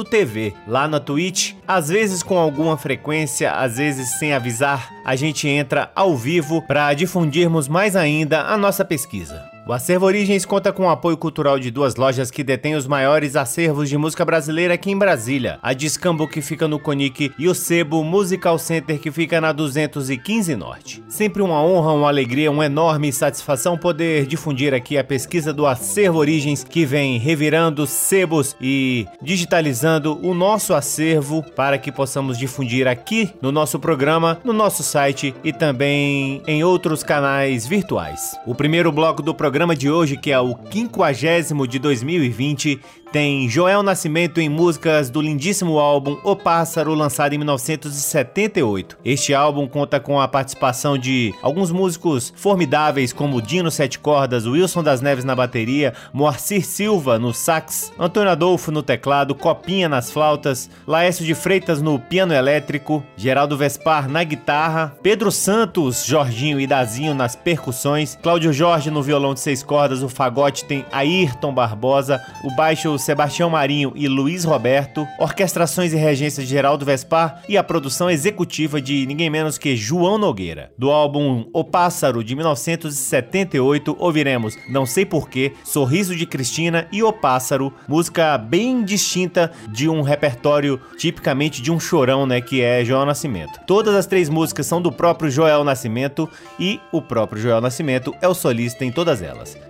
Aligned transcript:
twitch.tv. 0.00 0.54
Lá 0.66 0.88
na 0.88 1.00
Twitch 1.00 1.29
Twitch, 1.30 1.54
às 1.66 1.88
vezes 1.88 2.22
com 2.22 2.36
alguma 2.36 2.76
frequência, 2.76 3.52
às 3.52 3.76
vezes 3.76 4.18
sem 4.18 4.32
avisar, 4.32 4.90
a 5.04 5.14
gente 5.14 5.46
entra 5.46 5.90
ao 5.94 6.16
vivo 6.16 6.60
para 6.60 6.92
difundirmos 6.92 7.68
mais 7.68 7.94
ainda 7.94 8.42
a 8.42 8.56
nossa 8.56 8.84
pesquisa. 8.84 9.49
O 9.66 9.74
Acervo 9.74 10.06
Origens 10.06 10.46
conta 10.46 10.72
com 10.72 10.84
o 10.84 10.88
apoio 10.88 11.18
cultural 11.18 11.58
de 11.58 11.70
duas 11.70 11.94
lojas 11.94 12.30
que 12.30 12.42
detêm 12.42 12.74
os 12.74 12.86
maiores 12.86 13.36
acervos 13.36 13.90
de 13.90 13.96
música 13.96 14.24
brasileira 14.24 14.74
aqui 14.74 14.90
em 14.90 14.96
Brasília: 14.96 15.58
a 15.62 15.74
Discambo, 15.74 16.26
que 16.26 16.40
fica 16.40 16.66
no 16.66 16.78
Conic, 16.78 17.30
e 17.38 17.46
o 17.46 17.54
Sebo 17.54 18.02
Musical 18.02 18.58
Center, 18.58 18.98
que 18.98 19.12
fica 19.12 19.40
na 19.40 19.52
215 19.52 20.56
Norte. 20.56 21.04
Sempre 21.08 21.42
uma 21.42 21.62
honra, 21.62 21.92
uma 21.92 22.08
alegria, 22.08 22.50
uma 22.50 22.66
enorme 22.66 23.12
satisfação 23.12 23.76
poder 23.76 24.26
difundir 24.26 24.72
aqui 24.72 24.96
a 24.96 25.04
pesquisa 25.04 25.52
do 25.52 25.66
Acervo 25.66 26.18
Origens, 26.18 26.64
que 26.64 26.86
vem 26.86 27.18
revirando 27.18 27.86
sebos 27.86 28.56
e 28.60 29.06
digitalizando 29.22 30.18
o 30.26 30.34
nosso 30.34 30.72
acervo 30.74 31.44
para 31.54 31.78
que 31.78 31.92
possamos 31.92 32.38
difundir 32.38 32.88
aqui 32.88 33.30
no 33.42 33.52
nosso 33.52 33.78
programa, 33.78 34.38
no 34.42 34.54
nosso 34.54 34.82
site 34.82 35.34
e 35.44 35.52
também 35.52 36.42
em 36.46 36.64
outros 36.64 37.02
canais 37.02 37.66
virtuais. 37.66 38.34
O 38.46 38.54
primeiro 38.54 38.90
bloco 38.90 39.22
do 39.22 39.34
programa 39.34 39.49
programa 39.50 39.74
de 39.74 39.90
hoje, 39.90 40.16
que 40.16 40.30
é 40.30 40.38
o 40.38 40.54
quinquagésimo 40.54 41.66
de 41.66 41.80
2020, 41.80 42.78
tem 43.12 43.48
Joel 43.48 43.82
Nascimento 43.82 44.40
em 44.40 44.48
músicas 44.48 45.10
do 45.10 45.20
lindíssimo 45.20 45.78
álbum 45.78 46.16
O 46.22 46.36
Pássaro, 46.36 46.94
lançado 46.94 47.34
em 47.34 47.38
1978. 47.38 48.98
Este 49.04 49.34
álbum 49.34 49.66
conta 49.66 49.98
com 49.98 50.20
a 50.20 50.28
participação 50.28 50.96
de 50.96 51.34
alguns 51.42 51.72
músicos 51.72 52.32
formidáveis, 52.36 53.12
como 53.12 53.42
Dino 53.42 53.70
Sete 53.70 53.98
Cordas, 53.98 54.46
Wilson 54.46 54.82
das 54.82 55.00
Neves 55.00 55.24
na 55.24 55.34
bateria, 55.34 55.92
Moacir 56.12 56.64
Silva 56.64 57.18
no 57.18 57.34
sax, 57.34 57.92
Antônio 57.98 58.30
Adolfo 58.30 58.70
no 58.70 58.82
teclado, 58.82 59.34
Copinha 59.34 59.88
nas 59.88 60.10
flautas, 60.10 60.70
Laércio 60.86 61.24
de 61.24 61.34
Freitas 61.34 61.82
no 61.82 61.98
piano 61.98 62.32
elétrico, 62.32 63.02
Geraldo 63.16 63.56
Vespar 63.56 64.08
na 64.08 64.22
guitarra, 64.22 64.94
Pedro 65.02 65.32
Santos, 65.32 66.04
Jorginho 66.04 66.60
e 66.60 66.66
Dazinho 66.66 67.14
nas 67.14 67.34
percussões, 67.34 68.16
Cláudio 68.22 68.52
Jorge 68.52 68.90
no 68.90 69.02
violão 69.02 69.34
de 69.34 69.40
seis 69.40 69.62
cordas, 69.62 70.02
o 70.02 70.08
fagote 70.08 70.64
tem 70.64 70.84
Ayrton 70.92 71.52
Barbosa, 71.52 72.20
o 72.44 72.54
baixo 72.54 72.99
Sebastião 73.00 73.50
Marinho 73.50 73.92
e 73.96 74.06
Luiz 74.06 74.44
Roberto, 74.44 75.06
orquestrações 75.18 75.92
e 75.92 75.96
regência 75.96 76.42
de 76.42 76.48
Geraldo 76.48 76.84
Vespar 76.84 77.42
e 77.48 77.56
a 77.56 77.64
produção 77.64 78.10
executiva 78.10 78.80
de 78.80 79.06
ninguém 79.06 79.30
menos 79.30 79.58
que 79.58 79.76
João 79.76 80.18
Nogueira. 80.18 80.72
Do 80.78 80.90
álbum 80.90 81.46
O 81.52 81.64
Pássaro 81.64 82.22
de 82.22 82.36
1978, 82.36 83.96
ouviremos 83.98 84.56
Não 84.68 84.86
Sei 84.86 85.04
Porquê, 85.04 85.52
Sorriso 85.64 86.14
de 86.14 86.26
Cristina 86.26 86.86
e 86.92 87.02
O 87.02 87.12
Pássaro, 87.12 87.72
música 87.88 88.36
bem 88.38 88.84
distinta 88.84 89.50
de 89.68 89.88
um 89.88 90.02
repertório 90.02 90.80
tipicamente 90.96 91.62
de 91.62 91.72
um 91.72 91.80
chorão, 91.80 92.26
né, 92.26 92.40
que 92.40 92.60
é 92.60 92.84
Joel 92.84 93.06
Nascimento. 93.06 93.60
Todas 93.66 93.94
as 93.94 94.06
três 94.06 94.28
músicas 94.28 94.66
são 94.66 94.80
do 94.80 94.92
próprio 94.92 95.30
Joel 95.30 95.64
Nascimento 95.64 96.28
e 96.58 96.80
o 96.92 97.00
próprio 97.00 97.40
Joel 97.40 97.60
Nascimento 97.60 98.14
é 98.20 98.28
o 98.28 98.34
solista 98.34 98.84
em 98.84 98.92
todas 98.92 99.22
elas. 99.22 99.69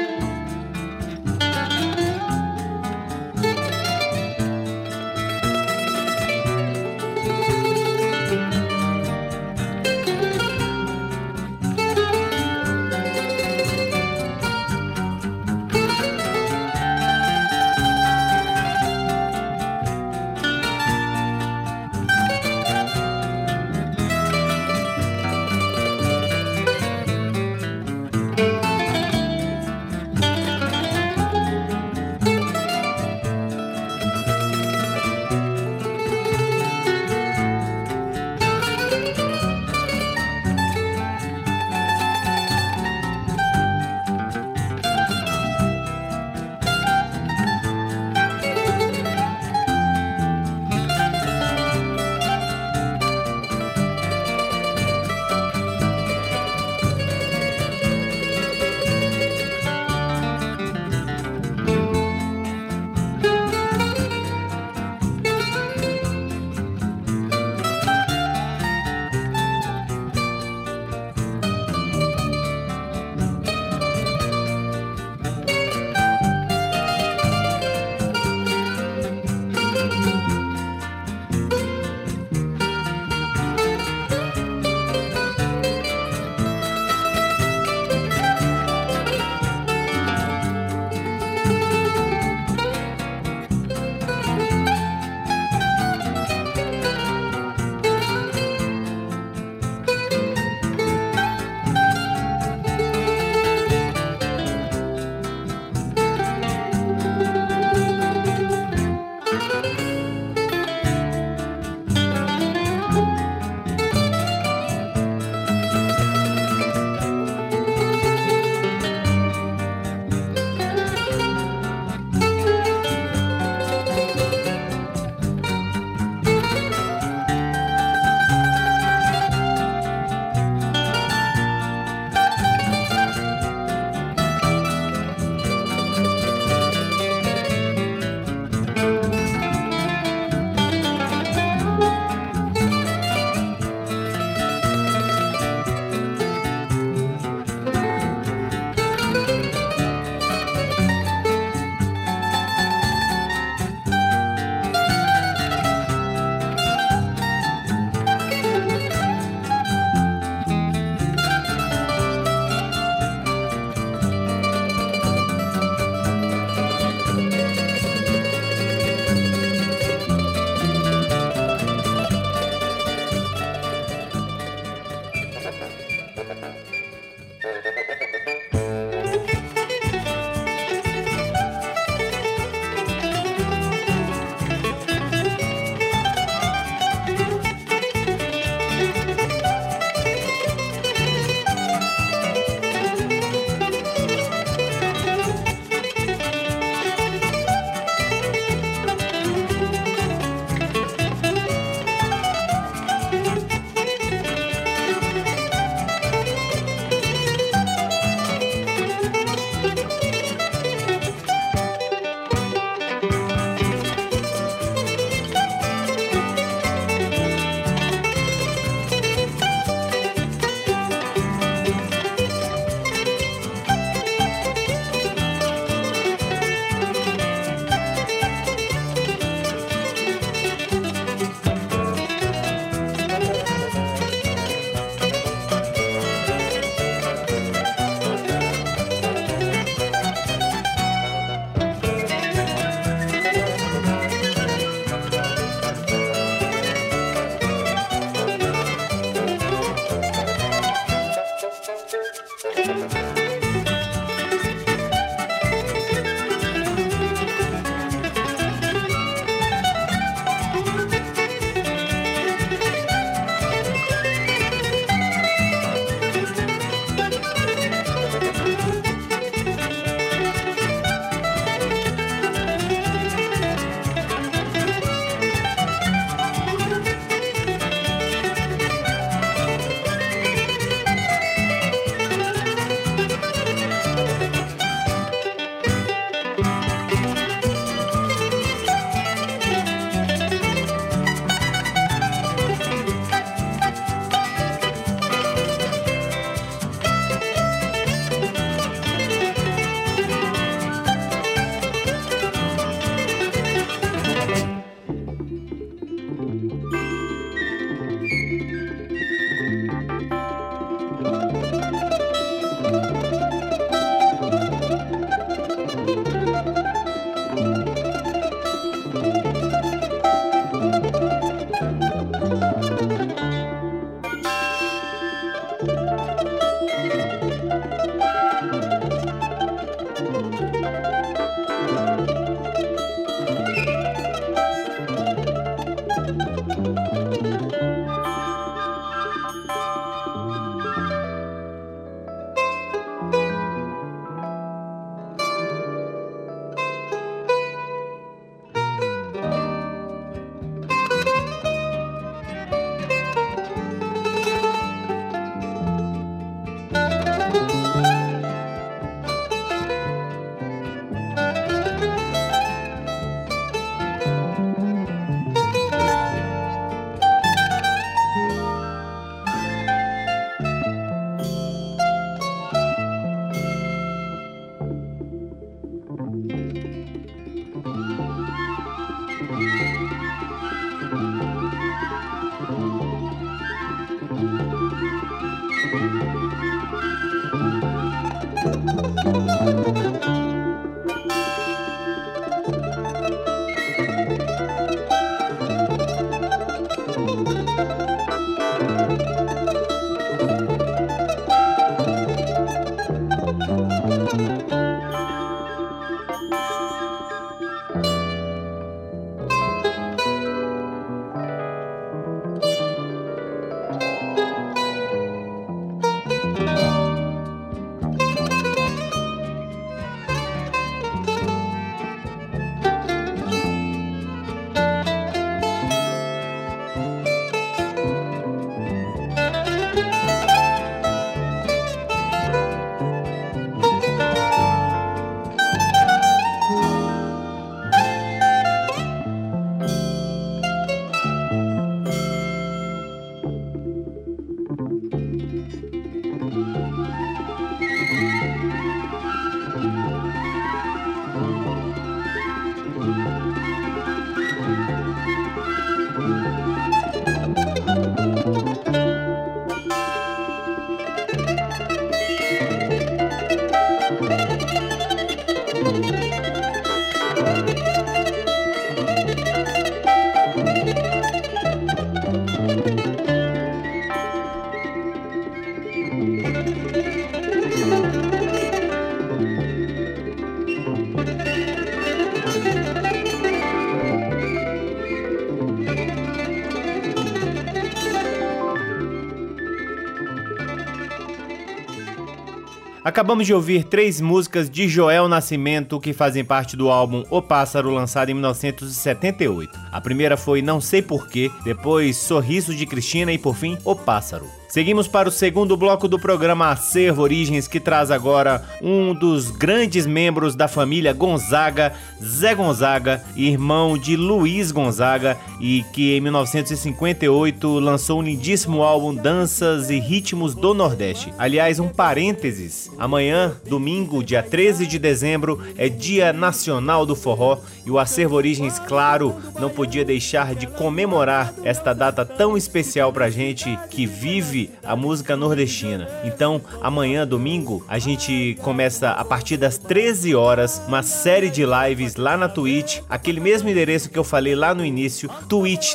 Acabamos 492.91 493.25
de 493.25 493.33
ouvir 493.33 493.63
três 493.63 494.01
músicas 494.01 494.49
de 494.49 494.67
Joel 494.67 495.07
Nascimento 495.07 495.79
que 495.79 495.93
fazem 495.93 496.25
parte 496.25 496.57
do 496.57 496.69
álbum 496.69 497.05
O 497.09 497.21
Pássaro, 497.21 497.73
lançado 497.73 498.09
em 498.09 498.13
1978. 498.13 499.57
A 499.71 499.79
primeira 499.79 500.17
foi 500.17 500.41
Não 500.41 500.59
Sei 500.59 500.81
Porquê, 500.81 501.31
depois 501.45 501.95
Sorriso 501.95 502.53
de 502.53 502.65
Cristina 502.65 503.13
e 503.13 503.17
por 503.17 503.33
fim 503.33 503.57
O 503.63 503.77
Pássaro. 503.77 504.40
Seguimos 504.51 504.85
para 504.85 505.07
o 505.07 505.11
segundo 505.13 505.55
bloco 505.55 505.87
do 505.87 505.97
programa 505.97 506.49
Acervo 506.49 507.03
Origens, 507.03 507.47
que 507.47 507.57
traz 507.57 507.89
agora 507.89 508.43
um 508.61 508.93
dos 508.93 509.31
grandes 509.31 509.85
membros 509.85 510.35
da 510.35 510.45
família 510.45 510.91
Gonzaga, 510.91 511.71
Zé 512.03 512.35
Gonzaga, 512.35 513.01
irmão 513.15 513.77
de 513.77 513.95
Luiz 513.95 514.51
Gonzaga, 514.51 515.17
e 515.39 515.63
que 515.71 515.95
em 515.95 516.01
1958 516.01 517.59
lançou 517.59 518.01
um 518.01 518.03
lindíssimo 518.03 518.61
álbum 518.61 518.93
Danças 518.93 519.69
e 519.69 519.79
Ritmos 519.79 520.35
do 520.35 520.53
Nordeste. 520.53 521.13
Aliás, 521.17 521.57
um 521.57 521.69
parênteses: 521.69 522.69
amanhã, 522.77 523.37
domingo, 523.47 524.03
dia 524.03 524.21
13 524.21 524.67
de 524.67 524.77
dezembro, 524.77 525.41
é 525.57 525.69
Dia 525.69 526.11
Nacional 526.11 526.85
do 526.85 526.93
Forró 526.93 527.37
e 527.65 527.71
o 527.71 527.79
Acervo 527.79 528.15
Origens, 528.15 528.59
claro, 528.59 529.15
não 529.39 529.49
podia 529.49 529.85
deixar 529.85 530.35
de 530.35 530.45
comemorar 530.45 531.33
esta 531.41 531.73
data 531.73 532.03
tão 532.03 532.35
especial 532.35 532.91
pra 532.91 533.09
gente 533.09 533.57
que 533.69 533.85
vive 533.85 534.40
a 534.63 534.75
música 534.75 535.15
nordestina. 535.15 535.87
Então, 536.03 536.41
amanhã, 536.61 537.05
domingo, 537.05 537.65
a 537.67 537.79
gente 537.79 538.37
começa 538.41 538.89
a 538.91 539.05
partir 539.05 539.37
das 539.37 539.57
13 539.57 540.15
horas 540.15 540.61
uma 540.67 540.83
série 540.83 541.29
de 541.29 541.43
lives 541.45 541.95
lá 541.95 542.17
na 542.17 542.27
Twitch, 542.27 542.79
aquele 542.89 543.19
mesmo 543.19 543.49
endereço 543.49 543.89
que 543.89 543.99
eu 543.99 544.03
falei 544.03 544.35
lá 544.35 544.53
no 544.53 544.65
início, 544.65 545.09
twitch 545.27 545.71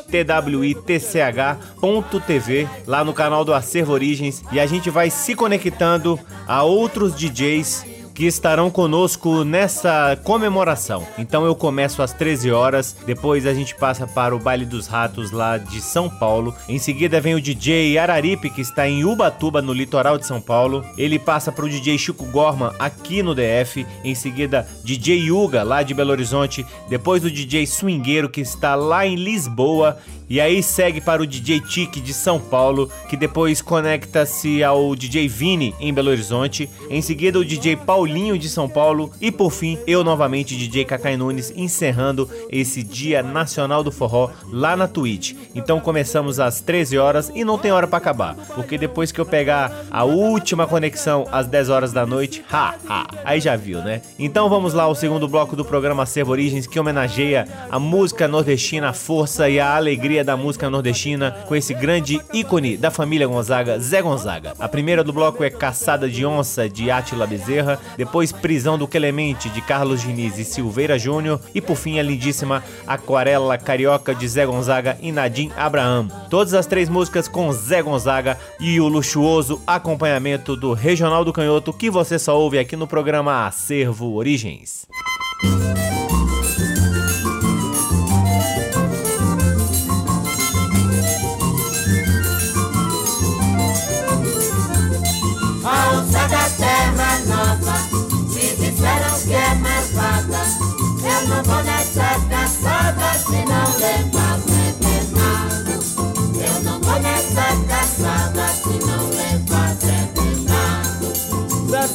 twitch.twych.tv, 1.77 2.69
lá 2.87 3.05
no 3.05 3.13
canal 3.13 3.45
do 3.45 3.53
Acervo 3.53 3.93
Origens, 3.93 4.43
e 4.53 4.61
a 4.61 4.67
gente 4.67 4.91
vai 4.91 5.11
se 5.11 5.35
conectando 5.35 6.19
a 6.47 6.63
outros 6.63 7.15
DJs 7.15 7.85
que 8.17 8.25
estarão 8.25 8.71
conosco 8.71 9.45
nessa 9.45 10.19
comemoração. 10.25 11.07
Então 11.19 11.45
eu 11.45 11.55
começo 11.55 12.01
às 12.01 12.15
13 12.15 12.51
horas, 12.51 12.97
depois 13.05 13.47
a 13.47 13.53
gente 13.53 13.75
passa 13.75 14.07
para 14.07 14.35
o 14.35 14.39
Baile 14.39 14.65
dos 14.65 14.87
Ratos 14.87 15.31
lá 15.31 15.59
de 15.59 15.83
São 15.83 16.09
Paulo. 16.09 16.55
Em 16.67 16.79
seguida 16.79 17.21
vem 17.21 17.35
o 17.35 17.41
DJ 17.41 17.99
Araripe, 17.99 18.49
que 18.49 18.63
está 18.63 18.89
em 18.89 19.05
Ubatuba, 19.05 19.61
no 19.61 19.75
litoral 19.75 20.17
de 20.17 20.25
São 20.25 20.41
Paulo. 20.41 20.83
Ele 20.97 21.19
passa 21.19 21.53
para 21.53 21.67
o 21.67 21.69
DJ 21.69 21.99
Chico 21.99 22.25
Gorman 22.25 22.73
aqui 22.79 23.23
no 23.23 23.35
DF. 23.35 23.87
Em 24.03 24.15
seguida, 24.15 24.67
DJ 24.83 25.27
Yuga, 25.27 25.63
lá 25.63 25.83
de 25.83 25.93
Belo 25.93 26.13
Horizonte. 26.13 26.65
Depois 26.89 27.23
o 27.23 27.31
DJ 27.31 27.67
Swingueiro, 27.67 28.31
que 28.31 28.41
está 28.41 28.75
lá 28.75 29.07
em 29.07 29.17
Lisboa. 29.17 29.99
E 30.29 30.41
aí 30.41 30.63
segue 30.63 31.01
para 31.01 31.23
o 31.23 31.27
DJ 31.27 31.61
Tique 31.61 32.01
de 32.01 32.13
São 32.13 32.41
Paulo, 32.41 32.91
que 33.09 33.17
depois 33.17 33.63
conecta-se 33.63 34.63
ao 34.63 34.97
DJ 34.97 35.29
Vini 35.29 35.75
em 35.79 35.95
Belo 35.95 36.11
Horizonte. 36.11 36.69
Em 36.91 37.01
seguida, 37.01 37.39
o 37.39 37.45
DJ 37.45 37.77
Paulinho 37.77 38.37
de 38.37 38.49
São 38.49 38.69
Paulo. 38.69 39.13
E 39.21 39.31
por 39.31 39.53
fim, 39.53 39.79
eu 39.87 40.03
novamente, 40.03 40.57
DJ 40.57 40.85
Cacai 40.85 41.17
Nunes, 41.17 41.53
encerrando 41.55 42.29
esse 42.51 42.83
Dia 42.83 43.23
Nacional 43.23 43.85
do 43.85 43.93
Forró 43.93 44.31
lá 44.51 44.77
na 44.77 44.89
Twitch. 44.89 45.35
Então 45.55 45.79
começamos 45.79 46.41
às 46.41 46.61
13 46.61 46.99
horas 46.99 47.31
e 47.35 47.45
não 47.45 47.57
tem 47.57 47.71
hora 47.71 47.87
para 47.87 47.99
acabar, 47.99 48.35
porque 48.55 48.77
depois 48.77 49.13
que 49.13 49.21
eu 49.21 49.27
pegar 49.27 49.87
a 49.91 50.05
última 50.05 50.67
conexão 50.67 51.27
às 51.31 51.47
10 51.47 51.69
horas 51.71 51.93
da 51.93 52.05
noite, 52.05 52.45
ha, 52.51 52.75
ha, 52.89 53.07
aí 53.25 53.41
já 53.41 53.55
viu, 53.57 53.81
né? 53.81 54.03
Então 54.19 54.49
vamos 54.49 54.75
lá 54.75 54.85
ao 54.85 54.95
segundo 54.95 55.29
bloco 55.29 55.55
do 55.55 55.65
programa 55.65 56.07
Servo 56.07 56.33
Origens, 56.33 56.67
que 56.67 56.81
homenageia 56.81 57.47
a 57.71 57.79
música 57.79 58.27
nordestina, 58.27 58.89
a 58.89 58.93
força 58.93 59.49
e 59.49 59.61
a 59.61 59.77
alegria 59.77 60.16
da 60.25 60.37
música 60.37 60.71
nordestina 60.71 61.33
com 61.47 61.55
esse 61.55 61.75
grande 61.75 62.21
ícone 62.33 62.77
da 62.77 62.91
família 62.91 63.27
Gonzaga, 63.27 63.79
Zé 63.79 64.03
Gonzaga. 64.03 64.55
A 64.59 64.69
primeira 64.69 65.03
do 65.03 65.13
bloco 65.13 65.43
é 65.43 65.51
Caçada 65.51 66.09
de 66.09 66.25
Onça, 66.25 66.69
de 66.69 66.91
Átila 66.91 67.27
Bezerra, 67.27 67.79
depois 67.97 68.33
Prisão 68.33 68.79
do 68.79 68.89
Clemente, 68.89 69.49
de 69.51 69.61
Carlos 69.61 70.03
Diniz 70.03 70.39
e 70.39 70.45
Silveira 70.45 70.99
Júnior, 70.99 71.41
e 71.55 71.61
por 71.61 71.77
fim 71.77 71.99
a 71.99 72.03
lindíssima 72.03 72.63
Aquarela 72.87 73.59
Carioca, 73.59 74.15
de 74.15 74.29
Zé 74.29 74.47
Gonzaga 74.47 74.97
e 75.01 75.13
Nadim 75.13 75.51
Abraham. 75.57 76.09
Todas 76.31 76.55
as 76.55 76.67
três 76.67 76.89
músicas 76.89 77.29
com 77.29 77.53
Zé 77.53 77.83
Gonzaga 77.83 78.39
e 78.61 78.81
o 78.81 78.89
luxuoso 78.89 79.61
acompanhamento 79.67 80.57
do 80.57 80.73
Regional 80.73 81.25
do 81.25 81.33
Canhoto 81.33 81.73
que 81.73 81.91
você 81.91 82.19
só 82.19 82.39
ouve 82.39 82.59
aqui 82.59 82.77
no 82.77 82.87
programa 82.87 83.47
Acervo 83.47 84.15
Origens. 84.15 84.87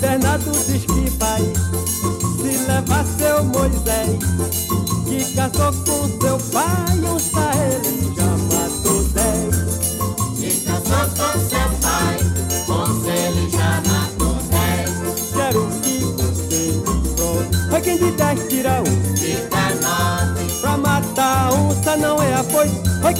Bernardo 0.01 0.51
diz 0.51 0.83
que 0.85 1.09
vai 1.19 1.41
se 2.37 2.57
levar 2.67 3.05
seu 3.17 3.43
Moisés, 3.43 4.19
que 5.05 5.35
casou 5.35 5.71
com 5.71 6.07
seu 6.19 6.37
pai, 6.51 6.97
um 6.97 7.17
ele 7.61 8.13
já 8.15 8.31
matou 8.49 9.03
dez. 9.13 9.55
Que 10.39 10.49
casou 10.65 11.05
com 11.11 11.33
seu 11.49 11.69
pai, 11.81 12.17
um 12.67 13.09
ele 13.09 13.49
já 13.51 13.71
matou 13.87 14.35
dez. 14.49 14.89
Quero 15.33 15.69
foi 17.69 17.81
quem 17.81 17.97
de 17.97 18.11
dez 18.11 18.47
tira 18.49 18.81
um. 18.81 19.00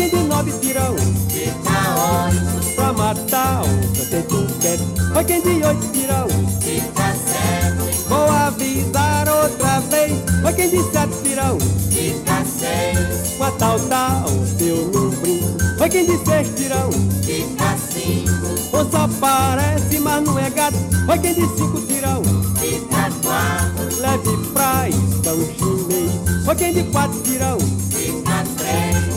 Foi 0.01 0.09
quem 0.09 0.19
de 0.19 0.27
nove 0.27 0.51
tira 0.61 0.91
um. 0.91 2.73
Pra 2.73 2.91
matar 2.91 3.61
onça 3.61 4.05
tem 4.09 4.23
tu 4.23 4.47
quer. 4.59 4.79
Foi 5.13 5.23
quem 5.23 5.41
de 5.43 5.63
oito 5.63 5.87
tira 5.93 6.25
um. 6.25 6.47
Fica 6.59 7.13
sete. 7.13 8.07
Vou 8.09 8.27
avisar 8.27 9.29
outra 9.29 9.79
vez. 9.81 10.13
Foi 10.41 10.53
quem 10.53 10.69
de 10.71 10.91
sete 10.91 11.13
tira 11.23 11.53
um. 11.53 11.59
Fica 11.59 12.43
seis. 12.45 13.37
Com 13.37 13.43
a 13.43 13.51
tal 13.51 13.77
da 13.77 14.25
onça 14.25 14.63
eu 14.63 14.89
não 14.91 15.09
brinco. 15.11 15.77
Foi 15.77 15.89
quem 15.89 16.05
de 16.07 16.25
seis 16.25 16.47
tira 16.55 16.87
um. 16.87 17.11
Fica 17.21 17.77
cinco. 17.93 18.75
Onça 18.75 19.07
parece, 19.19 19.99
mas 19.99 20.23
não 20.23 20.39
é 20.39 20.49
gato. 20.49 20.77
Foi 21.05 21.19
quem 21.19 21.35
de 21.35 21.45
cinco 21.55 21.79
tira 21.81 22.17
um. 22.17 22.43
Fica 22.55 23.11
quatro 23.21 24.01
leve 24.01 24.49
pra 24.51 24.87
São 25.23 25.37
Chinês. 25.37 26.43
Foi 26.43 26.55
quem 26.55 26.73
de 26.73 26.83
quatro 26.85 27.21
tirão. 27.21 27.59
Fica 27.91 28.43
três. 28.57 29.11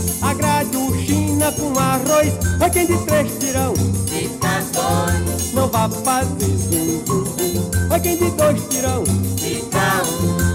China 1.45 1.53
com 1.53 1.79
arroz. 1.79 2.33
Foi 2.59 2.71
quem 2.71 2.87
de 2.87 2.97
três 3.05 3.39
tirão. 3.39 3.75
Fica 4.07 4.63
dois. 4.73 5.53
Não 5.53 5.69
vá 5.69 5.89
fazer 5.89 6.57
zum, 6.57 7.05
zum, 7.05 7.25
zum. 7.25 7.71
Foi 7.89 8.01
quem 8.01 8.17
de 8.17 8.31
dois 8.31 8.63
tirão. 8.69 9.05
Fica 9.37 10.03
um. 10.23 10.55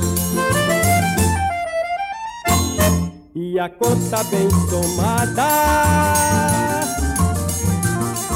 E 3.36 3.60
a 3.60 3.70
conta 3.70 4.24
bem 4.26 4.50
somada. 4.70 5.48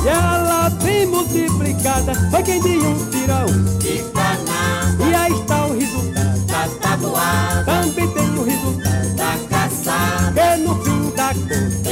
E 0.03 0.07
ela 0.07 0.69
bem 0.83 1.05
multiplicada. 1.07 2.13
Foi 2.29 2.43
quem 2.43 2.61
de 2.61 2.77
um 2.77 3.09
tirão. 3.09 3.47
Fica 3.81 4.37
nada. 4.45 5.03
E 5.03 5.15
aí 5.15 5.33
está 5.33 5.65
o 5.65 5.77
resultado 5.77 6.45
da 6.45 6.67
tabuada. 6.81 7.65
Também 7.65 8.07
tem 8.09 8.29
o 8.37 8.43
resultado 8.43 9.15
da 9.15 9.37
caçada. 9.49 10.33
Que 10.33 10.57
no 10.57 10.83
fim 10.83 11.09
da 11.15 11.33
conta 11.33 11.82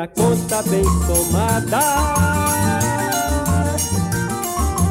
a 0.00 0.06
conta 0.06 0.62
bem 0.62 0.84
somada. 1.06 1.78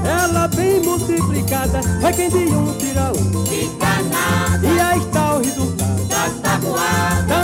Ela 0.06 0.48
bem 0.50 0.82
multiplicada, 0.84 1.80
é 2.04 2.12
quem 2.12 2.30
de 2.30 2.54
um 2.54 2.78
tira 2.78 3.12
um. 3.14 3.46
Fica 3.46 4.04
nada. 4.04 4.68
E 4.68 4.80
aí 4.80 5.00
está 5.00 5.36
o 5.36 5.40
resultado 5.40 6.06
da 6.08 6.30
tabuada. 6.44 7.39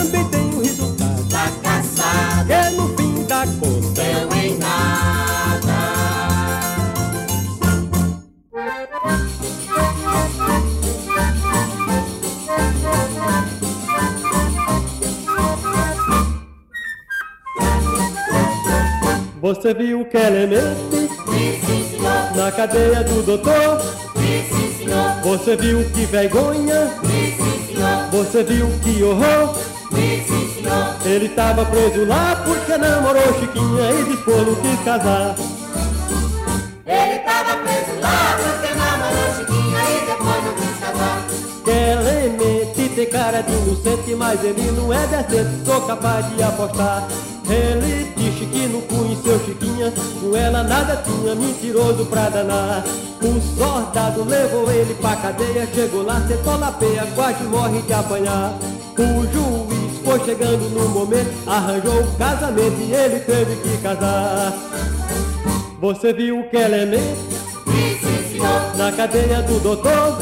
Você 19.46 19.76
viu 19.76 20.04
que 20.06 20.18
elemente 20.18 21.08
Vi, 21.28 21.60
sim, 21.64 21.90
senhor. 21.92 22.36
na 22.36 22.52
cadeia 22.52 23.04
do 23.04 23.22
doutor? 23.22 23.80
Sim, 24.16 24.76
senhor. 24.76 25.22
Você 25.22 25.56
viu 25.56 25.88
que 25.92 26.04
vergonha? 26.08 26.90
Sim, 27.06 27.68
senhor. 27.68 28.10
Você 28.12 28.44
viu 28.44 28.68
que 28.82 29.04
horror? 29.04 29.56
Sim, 29.94 30.26
senhor. 30.26 30.96
Ele 31.06 31.30
tava 31.30 31.64
preso 31.64 32.06
lá 32.06 32.42
porque 32.44 32.76
namorou 32.76 33.22
Chiquinha 33.40 33.92
e 33.92 34.04
depois 34.16 34.48
não 34.48 34.56
quis 34.56 34.84
casar. 34.84 35.36
Ele 36.88 37.20
tava 37.20 37.58
preso 37.58 38.00
lá 38.02 38.38
porque 38.42 38.74
namorou 38.74 39.36
Chiquinha 39.38 39.80
e 39.92 40.06
depois 40.08 40.44
não 40.44 40.54
quis 40.56 40.80
casar. 40.80 41.28
Clemente 41.64 42.96
tem 42.96 43.10
cara 43.12 43.42
de 43.44 43.54
inocente, 43.54 44.16
mas 44.16 44.44
ele 44.44 44.72
não 44.72 44.92
é 44.92 45.06
decente, 45.06 45.64
sou 45.64 45.82
capaz 45.82 46.36
de 46.36 46.42
apostar. 46.42 47.08
Ele 47.48 48.12
disse 48.18 48.46
que 48.48 48.68
conheceu 49.16 49.40
Chiquinha, 49.46 49.94
com 50.20 50.36
ela 50.36 50.64
nada 50.64 50.98
tinha, 50.98 51.36
mentiroso 51.36 52.06
pra 52.06 52.30
danar. 52.30 52.84
O 53.22 53.58
soldado 53.58 54.24
levou 54.24 54.70
ele 54.72 54.94
pra 54.96 55.16
cadeia, 55.16 55.68
chegou 55.74 56.04
lá, 56.04 56.22
sentou 56.28 56.58
na 56.58 56.72
peia, 56.72 57.08
quase 57.16 57.44
morre 57.46 57.82
de 57.82 57.94
apanhar. 57.94 58.54
O 58.98 59.24
juiz 59.32 60.00
foi 60.04 60.20
chegando 60.26 60.70
no 60.70 60.90
momento, 60.90 61.32
arranjou 61.48 62.02
o 62.02 62.16
casamento 62.18 62.78
e 62.80 62.94
ele 62.94 63.20
teve 63.20 63.56
que 63.58 63.78
casar. 63.82 64.54
Você 65.80 66.14
viu 66.14 66.44
que 66.50 66.58
Vi, 67.68 68.00
sim, 68.00 68.32
senhor. 68.32 68.78
na 68.78 68.92
cadeia 68.92 69.42
do 69.42 69.60
doutor? 69.60 70.18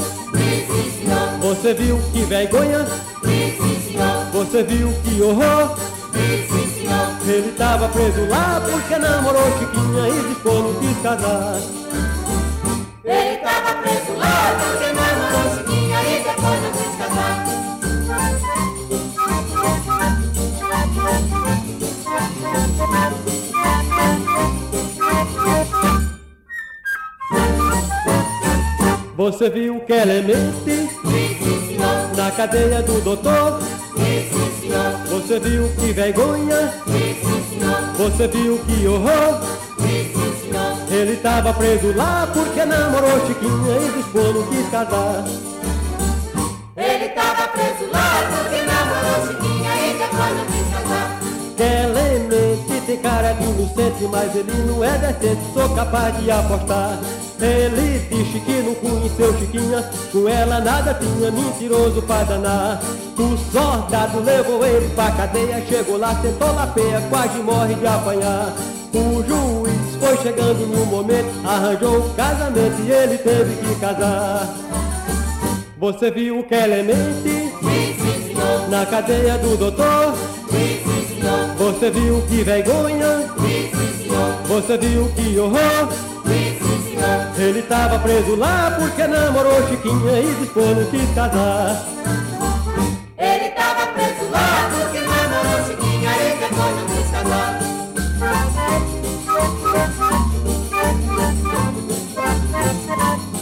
Você 1.42 1.74
viu 1.74 2.00
que 2.12 2.22
vergonha? 2.24 2.88
Você 4.32 4.64
viu 4.64 4.94
que 5.04 5.22
horror? 5.22 5.78
Sim. 7.24 7.32
Ele 7.32 7.52
tava 7.54 7.88
preso 7.90 8.28
lá 8.30 8.62
porque 8.62 8.98
namorou 8.98 9.44
Chiquinha 9.58 10.10
e 10.10 10.34
depois 10.34 10.64
não 10.64 10.74
quis 10.76 10.98
casar. 11.02 11.60
Ele 13.06 13.38
tava 13.38 13.82
preso 13.82 14.14
lá 14.18 14.56
porque 14.60 14.92
namorou 14.94 15.58
Chiquinha 15.58 16.02
e 16.04 16.24
depois 16.24 16.62
não 16.62 16.72
quis 16.72 16.96
casar. 16.98 17.44
Você 29.16 29.50
viu 29.50 29.80
que 29.82 29.94
elemente 29.94 30.46
Vi, 30.66 30.90
sim, 31.38 31.68
senhor. 31.68 32.18
na 32.18 32.32
cadeia 32.32 32.82
do 32.82 33.00
doutor? 33.02 33.73
Senhor. 34.74 35.22
Você 35.22 35.40
viu 35.40 35.70
que 35.80 35.94
vergonha? 35.94 36.74
Sim, 36.88 37.60
senhor. 37.60 37.94
Você 37.96 38.28
viu 38.28 38.58
que 38.66 38.88
horror? 38.88 39.40
Sim, 39.78 40.12
senhor. 40.42 40.78
Ele 40.90 41.16
tava 41.18 41.54
preso 41.54 41.96
lá 41.96 42.28
porque 42.34 42.66
namorou 42.66 43.28
Chiquinha 43.28 43.78
e 43.78 43.92
depois 43.98 44.34
não 44.34 44.48
quis 44.48 44.70
casar. 44.72 45.26
Ele 46.76 47.10
tava 47.10 47.48
preso 47.50 47.92
lá 47.92 48.30
porque 48.32 48.64
namorou 48.64 49.28
Chiquinha 49.28 49.76
e 49.76 49.94
depois 49.94 50.38
não 50.38 50.46
quis 50.46 50.74
casar. 50.74 51.20
Clemente 51.56 52.82
tem 52.88 52.98
cara 52.98 53.34
de 53.34 53.44
inocente, 53.44 54.04
mas 54.12 54.36
ele 54.36 54.54
não 54.66 54.84
é 54.84 54.98
decente, 54.98 55.42
sou 55.54 55.70
capaz 55.76 56.18
de 56.18 56.32
apostar. 56.32 57.00
Ele 57.40 58.00
disse 58.10 58.40
que 58.40 58.62
não 58.62 58.74
conheceu 58.76 59.38
Chiquinha, 59.38 59.90
com 60.12 60.30
ela 60.30 60.60
nada 60.62 60.94
tinha, 60.94 61.32
mentiroso 61.32 62.02
pra 62.04 62.24
danar. 62.24 62.82
O 63.18 63.38
soldado 63.52 64.20
levou 64.24 64.66
ele 64.66 64.90
pra 64.96 65.12
cadeia, 65.12 65.64
chegou 65.68 65.98
lá, 65.98 66.16
sentou 66.22 66.54
na 66.54 66.68
peia, 66.68 67.02
quase 67.10 67.38
morre 67.40 67.76
de 67.76 67.86
apanhar. 67.88 68.54
O 68.94 69.24
juiz 69.24 69.96
foi 70.00 70.18
chegando 70.18 70.66
no 70.68 70.86
momento, 70.86 71.28
arranjou 71.44 71.98
o 72.00 72.10
casamento 72.14 72.82
e 72.82 72.92
ele 72.92 73.18
teve 73.18 73.56
que 73.56 73.80
casar. 73.80 74.48
Você 75.80 76.12
viu 76.12 76.44
que 76.44 76.54
elemente 76.56 77.04
Vi, 77.26 77.52
sim, 77.62 78.28
senhor. 78.28 78.70
na 78.70 78.86
cadeia 78.86 79.38
do 79.38 79.58
doutor? 79.58 80.14
Vi, 80.50 80.82
sim, 80.84 81.20
senhor. 81.20 81.56
Você 81.58 81.90
viu 81.92 82.22
que 82.30 82.44
vergonha? 82.44 83.30
Vi, 83.40 83.70
sim, 83.76 84.04
senhor. 84.04 84.34
Você 84.48 84.78
viu 84.78 85.12
que 85.16 85.38
horror? 85.40 86.13
Ele 87.36 87.64
tava 87.64 87.98
preso 88.00 88.36
lá 88.36 88.78
porque 88.80 89.08
namorou 89.08 89.68
Chiquinha 89.68 90.20
e 90.22 90.36
depois 90.40 90.78
não 90.78 90.86
quis 90.86 91.14
casar. 91.16 91.84
Ele 93.18 93.50
tava 93.50 93.88
preso 93.88 94.30
lá 94.30 94.70
porque 94.72 95.00
namorou 95.00 95.66
Chiquinha 95.66 96.12
e 96.12 96.38
depois 96.38 96.76
não 96.76 96.86
quis 96.96 97.10
casar. 97.10 97.60
Eu 103.28 103.33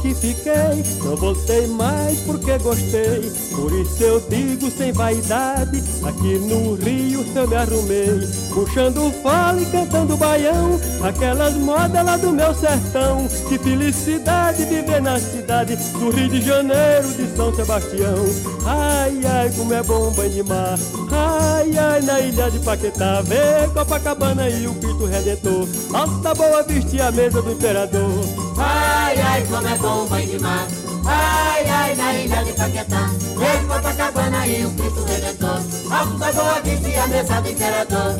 aqui 0.00 0.14
fiquei, 0.14 0.82
não 1.04 1.14
voltei 1.14 1.66
mais 1.66 2.18
porque 2.20 2.58
gostei. 2.58 3.30
Por 3.54 3.72
isso 3.72 4.02
eu 4.02 4.20
digo 4.28 4.70
sem 4.70 4.92
vaidade, 4.92 5.82
aqui 6.02 6.38
no 6.38 6.74
Rio 6.74 7.24
eu 7.34 7.48
me 7.48 7.54
arrumei. 7.54 8.28
Puxando 8.52 9.12
fole 9.22 9.62
e 9.62 9.66
cantando 9.66 10.16
baião, 10.16 10.80
aquelas 11.02 11.54
modas 11.54 12.04
lá 12.04 12.16
do 12.16 12.30
meu 12.30 12.54
sertão. 12.54 13.28
Que 13.48 13.58
felicidade 13.58 14.64
viver 14.64 15.02
na 15.02 15.18
cidade 15.18 15.76
do 15.76 16.10
Rio 16.10 16.28
de 16.28 16.42
Janeiro, 16.42 17.08
de 17.08 17.36
São 17.36 17.54
Sebastião. 17.54 18.24
Ai, 18.64 19.20
ai, 19.24 19.52
como 19.56 19.74
é 19.74 19.82
bom 19.82 20.10
banho 20.12 20.30
de 20.30 20.42
mar. 20.42 20.78
Ai, 21.10 21.76
ai, 21.76 22.00
na 22.02 22.20
ilha 22.20 22.50
de 22.50 22.58
Paquetá, 22.60 23.20
vê 23.22 23.68
Copacabana 23.74 24.48
e 24.48 24.66
o 24.66 24.74
Cristo 24.74 25.04
Redentor. 25.04 25.68
Alta 25.92 26.34
Boa 26.34 26.62
Vista 26.62 26.96
e 26.96 27.00
a 27.00 27.12
mesa 27.12 27.42
do 27.42 27.52
imperador. 27.52 28.10
Ai, 28.56 28.89
ai, 29.18 29.44
como 29.46 29.66
é 29.66 29.76
bom 29.76 30.06
banho 30.06 30.26
de 30.28 30.38
mar. 30.38 30.66
Ai, 31.04 31.68
ai, 31.68 31.94
na 31.96 32.14
ilha 32.14 32.44
de 32.44 32.52
Paquetá. 32.52 33.10
Vem 33.36 33.66
Copacabana 33.66 34.46
e 34.46 34.64
o 34.66 34.70
Cristo 34.70 35.04
Redentor. 35.04 35.60
Alto 35.90 36.18
da 36.18 36.32
Boa 36.32 36.60
Vista 36.60 36.88
e 36.88 36.96
a 36.96 37.06
mesa 37.06 37.40
do 37.40 37.50
Imperador. 37.50 38.16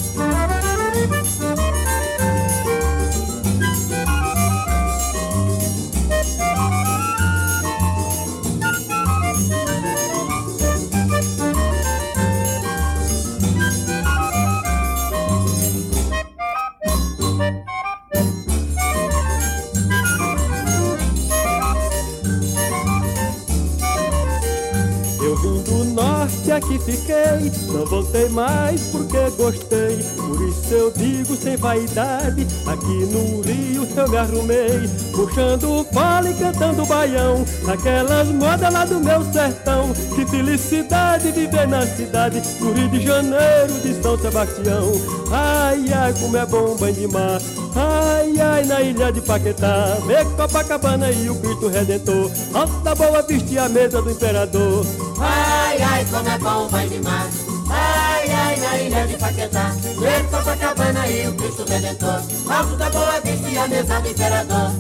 Aqui 26.70 26.78
fiquei, 26.78 27.52
não 27.72 27.84
voltei 27.84 28.28
mais 28.28 28.80
porque 28.92 29.18
gostei. 29.36 29.96
Por 30.16 30.48
isso 30.48 30.72
eu 30.72 30.92
digo 30.92 31.34
sem 31.34 31.56
vaidade, 31.56 32.46
aqui 32.66 33.06
no 33.06 33.40
Rio 33.40 33.88
eu 33.96 34.08
me 34.08 34.16
arrumei. 34.16 34.88
Puxando 35.12 35.80
o 35.80 35.84
fole 35.84 36.30
e 36.30 36.34
cantando 36.34 36.86
baião, 36.86 37.44
aquelas 37.66 38.28
modas 38.28 38.72
lá 38.72 38.84
do 38.84 39.00
meu 39.00 39.24
sertão. 39.32 39.92
Que 40.14 40.24
felicidade 40.26 41.32
viver 41.32 41.66
na 41.66 41.84
cidade 41.86 42.40
do 42.40 42.72
Rio 42.72 42.88
de 42.88 43.00
Janeiro, 43.00 43.80
de 43.82 44.00
São 44.00 44.16
Sebastião. 44.18 44.92
Ai, 45.32 45.84
ai, 45.92 46.14
como 46.20 46.36
é 46.36 46.46
bom 46.46 46.76
banho 46.76 46.94
de 46.94 47.06
mar. 47.08 47.40
Ai, 47.74 48.34
ai, 48.40 48.64
na 48.64 48.80
ilha 48.80 49.12
de 49.12 49.20
Paquetá, 49.20 49.96
vê 50.06 50.24
Copacabana 50.36 51.10
e 51.10 51.30
o 51.30 51.34
Cristo 51.36 51.68
Redentor. 51.68 52.30
Alta 52.54 52.94
Boa 52.94 53.22
Vista 53.22 53.52
e 53.52 53.58
a 53.58 53.68
mesa 53.68 54.02
do 54.02 54.10
imperador. 54.10 55.09
Ai, 55.20 55.82
ai, 55.82 56.04
como 56.06 56.28
é 56.28 56.38
bom 56.38 56.66
o 56.66 56.88
de 56.88 57.00
mar. 57.00 57.28
Ai, 57.70 58.30
ai, 58.30 58.56
na 58.56 58.78
ilha 58.78 59.06
de 59.06 59.16
Paquetá. 59.16 59.70
Vem 59.98 60.24
Copacabana 60.30 61.06
e 61.06 61.28
o 61.28 61.34
Cristo 61.34 61.64
Redentor. 61.68 62.22
Alto 62.48 62.76
da 62.76 62.90
Boa 62.90 63.20
Vista 63.20 63.48
e 63.48 63.58
a 63.58 63.68
mesa 63.68 64.00
do 64.00 64.08
Imperador. 64.08 64.70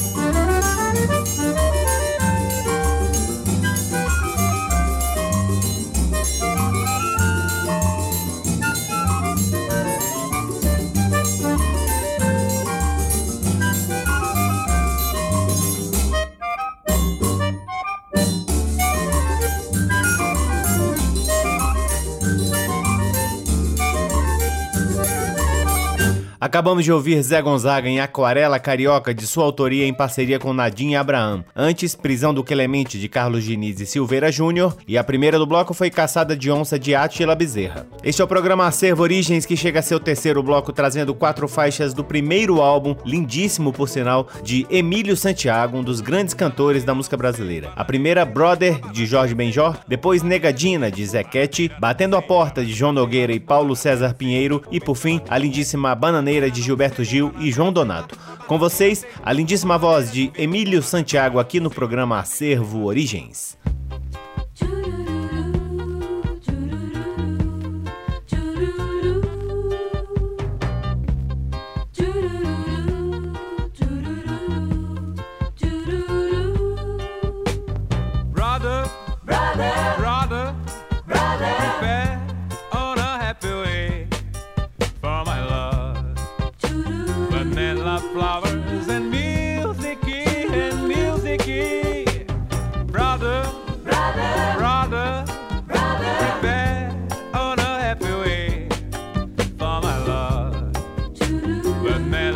Acabamos 26.50 26.84
de 26.84 26.90
ouvir 26.90 27.22
Zé 27.22 27.40
Gonzaga 27.40 27.88
em 27.88 28.00
Aquarela 28.00 28.58
Carioca, 28.58 29.14
de 29.14 29.24
sua 29.24 29.44
autoria 29.44 29.86
em 29.86 29.94
parceria 29.94 30.36
com 30.36 30.52
Nadim 30.52 30.96
Abraham. 30.96 31.44
Antes, 31.54 31.94
Prisão 31.94 32.34
do 32.34 32.42
Clemente, 32.42 32.98
de 32.98 33.08
Carlos 33.08 33.44
Diniz 33.44 33.78
e 33.78 33.86
Silveira 33.86 34.32
Júnior. 34.32 34.76
E 34.84 34.98
a 34.98 35.04
primeira 35.04 35.38
do 35.38 35.46
bloco 35.46 35.72
foi 35.72 35.90
Caçada 35.90 36.36
de 36.36 36.50
Onça, 36.50 36.76
de 36.76 36.92
Átila 36.92 37.36
Bezerra. 37.36 37.86
Este 38.02 38.20
é 38.20 38.24
o 38.24 38.26
programa 38.26 38.66
Acervo 38.66 39.04
Origens, 39.04 39.46
que 39.46 39.56
chega 39.56 39.78
a 39.78 39.82
seu 39.82 40.00
terceiro 40.00 40.42
bloco, 40.42 40.72
trazendo 40.72 41.14
quatro 41.14 41.46
faixas 41.46 41.94
do 41.94 42.02
primeiro 42.02 42.60
álbum, 42.60 42.96
lindíssimo 43.06 43.72
por 43.72 43.88
sinal, 43.88 44.26
de 44.42 44.66
Emílio 44.68 45.16
Santiago, 45.16 45.78
um 45.78 45.84
dos 45.84 46.00
grandes 46.00 46.34
cantores 46.34 46.82
da 46.82 46.92
música 46.92 47.16
brasileira. 47.16 47.70
A 47.76 47.84
primeira, 47.84 48.24
Brother, 48.24 48.80
de 48.90 49.06
Jorge 49.06 49.36
Benjor. 49.36 49.76
Depois, 49.86 50.24
Negadina, 50.24 50.90
de 50.90 51.06
Zequete. 51.06 51.70
Batendo 51.78 52.16
a 52.16 52.22
Porta, 52.22 52.64
de 52.64 52.72
João 52.72 52.92
Nogueira 52.92 53.32
e 53.32 53.38
Paulo 53.38 53.76
César 53.76 54.14
Pinheiro. 54.14 54.60
E 54.68 54.80
por 54.80 54.96
fim, 54.96 55.20
a 55.28 55.38
lindíssima 55.38 55.94
Bananeira 55.94 56.39
de 56.48 56.62
Gilberto 56.62 57.02
Gil 57.02 57.34
e 57.40 57.50
João 57.50 57.72
Donato. 57.72 58.16
Com 58.46 58.58
vocês, 58.58 59.04
a 59.22 59.32
lindíssima 59.32 59.76
voz 59.76 60.12
de 60.12 60.30
Emílio 60.38 60.82
Santiago 60.82 61.40
aqui 61.40 61.58
no 61.58 61.70
programa 61.70 62.20
Acervo 62.20 62.84
Origens. 62.84 63.58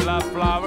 la 0.05 0.21
flower. 0.21 0.64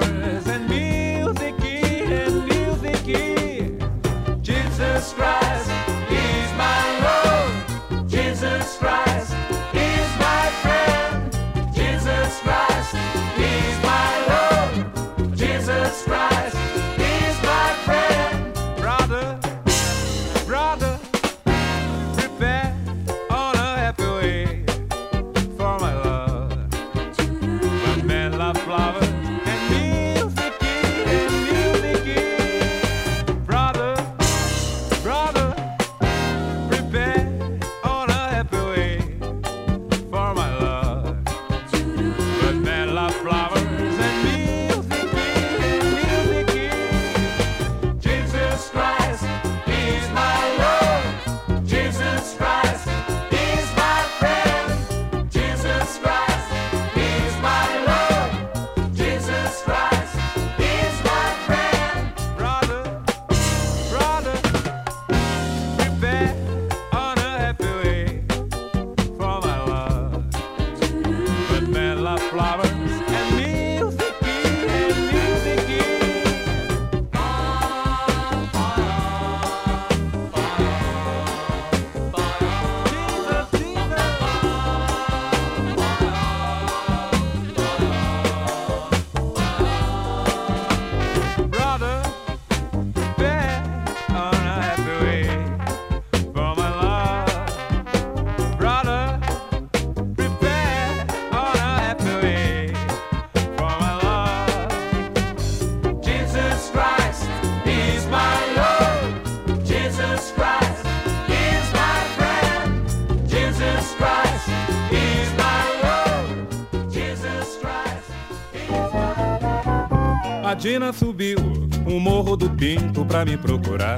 Dina 120.58 120.92
subiu 120.92 121.38
o 121.86 122.00
morro 122.00 122.36
do 122.36 122.50
Pinto 122.50 123.04
pra 123.04 123.24
me 123.24 123.36
procurar. 123.36 123.96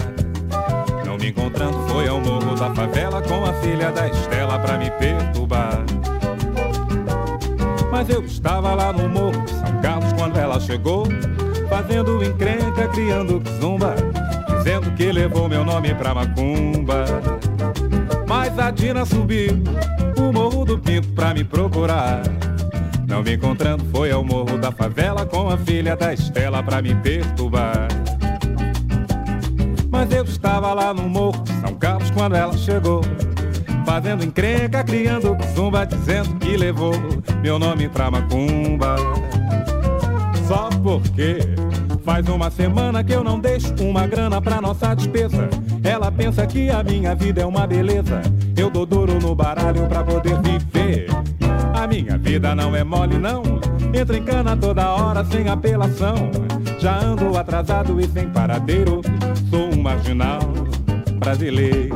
Não 1.06 1.16
me 1.16 1.30
encontrando, 1.30 1.88
foi 1.88 2.06
ao 2.06 2.20
morro 2.20 2.54
da 2.54 2.74
favela 2.74 3.22
com 3.22 3.42
a 3.46 3.52
filha 3.54 3.90
da 3.90 4.06
Estela 4.06 4.58
pra 4.58 4.76
me 4.76 4.90
perturbar. 4.90 5.82
Mas 7.90 8.10
eu 8.10 8.22
estava 8.22 8.74
lá 8.74 8.92
no 8.92 9.08
morro 9.08 9.42
de 9.42 9.50
São 9.52 9.80
Carlos 9.80 10.12
quando 10.12 10.36
ela 10.36 10.60
chegou, 10.60 11.06
fazendo 11.70 12.22
encrenca, 12.22 12.88
criando 12.88 13.42
zumba, 13.58 13.94
dizendo 14.58 14.90
que 14.90 15.10
levou 15.10 15.48
meu 15.48 15.64
nome 15.64 15.94
pra 15.94 16.14
macumba. 16.14 17.06
Mas 18.28 18.58
a 18.58 18.70
Dina 18.70 19.06
subiu 19.06 19.62
o 20.18 20.30
morro 20.30 20.66
do 20.66 20.78
Pinto 20.78 21.08
pra 21.08 21.32
me 21.32 21.42
procurar. 21.42 22.20
Não 23.10 23.24
me 23.24 23.34
encontrando, 23.34 23.84
foi 23.86 24.12
ao 24.12 24.22
morro 24.22 24.56
da 24.56 24.70
favela 24.70 25.26
com 25.26 25.50
a 25.50 25.58
filha 25.58 25.96
da 25.96 26.14
Estela 26.14 26.62
pra 26.62 26.80
me 26.80 26.94
perturbar. 26.94 27.88
Mas 29.90 30.12
eu 30.12 30.22
estava 30.22 30.72
lá 30.72 30.94
no 30.94 31.08
morro 31.08 31.42
São 31.60 31.74
Carlos 31.74 32.08
quando 32.12 32.36
ela 32.36 32.56
chegou. 32.56 33.00
Fazendo 33.84 34.24
encrenca, 34.24 34.84
criando 34.84 35.36
zumba, 35.56 35.84
dizendo 35.84 36.36
que 36.36 36.56
levou 36.56 36.92
meu 37.42 37.58
nome 37.58 37.88
pra 37.88 38.12
macumba. 38.12 38.94
Só 40.46 40.68
porque 40.80 41.38
faz 42.04 42.28
uma 42.28 42.48
semana 42.48 43.02
que 43.02 43.12
eu 43.12 43.24
não 43.24 43.40
deixo 43.40 43.74
uma 43.80 44.06
grana 44.06 44.40
pra 44.40 44.60
nossa 44.60 44.94
despesa. 44.94 45.50
Ela 45.82 46.12
pensa 46.12 46.46
que 46.46 46.70
a 46.70 46.84
minha 46.84 47.16
vida 47.16 47.42
é 47.42 47.44
uma 47.44 47.66
beleza. 47.66 48.22
Eu 48.56 48.70
dou 48.70 48.86
duro 48.86 49.18
no 49.20 49.34
baralho 49.34 49.88
pra 49.88 50.04
poder 50.04 50.40
viver. 50.40 51.08
Minha 51.90 52.16
vida 52.16 52.54
não 52.54 52.74
é 52.76 52.84
mole, 52.84 53.18
não. 53.18 53.42
Entra 53.92 54.16
em 54.16 54.24
cana 54.24 54.56
toda 54.56 54.90
hora 54.90 55.24
sem 55.24 55.48
apelação. 55.48 56.14
Já 56.78 57.00
ando 57.00 57.36
atrasado 57.36 58.00
e 58.00 58.06
sem 58.06 58.30
paradeiro. 58.30 59.02
Sou 59.50 59.74
um 59.74 59.82
marginal 59.82 60.38
brasileiro. 61.18 61.89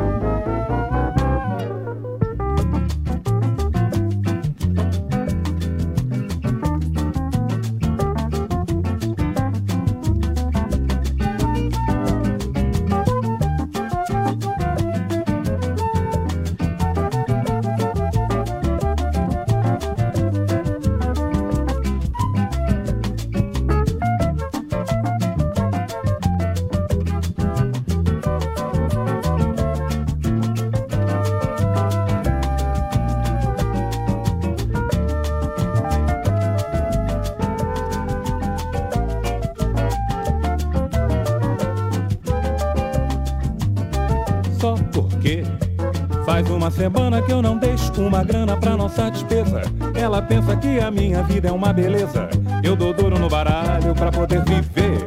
Uma 46.65 46.71
semana 46.71 47.21
que 47.21 47.31
eu 47.31 47.43
não 47.43 47.59
deixo 47.59 47.93
uma 48.01 48.25
grana 48.25 48.57
pra 48.57 48.75
nossa 48.75 49.11
despesa. 49.11 49.61
Ela 49.95 50.23
pensa 50.23 50.57
que 50.57 50.81
a 50.81 50.91
minha 50.91 51.23
vida 51.23 51.49
é 51.49 51.53
uma 51.53 51.75
beleza. 51.75 52.27
Eu 52.63 52.75
dou 52.75 52.95
duro 52.95 53.19
no 53.19 53.29
baralho 53.29 53.95
pra 53.95 54.11
poder 54.11 54.43
viver. 54.45 55.07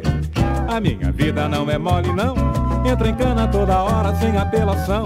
A 0.68 0.80
minha 0.80 1.12
vida 1.12 1.50
não 1.50 1.68
é 1.68 1.76
mole, 1.80 2.14
não. 2.14 2.36
Entra 2.86 3.10
em 3.10 3.16
cana 3.16 3.48
toda 3.48 3.82
hora 3.82 4.16
sem 4.18 4.38
apelação. 4.38 5.04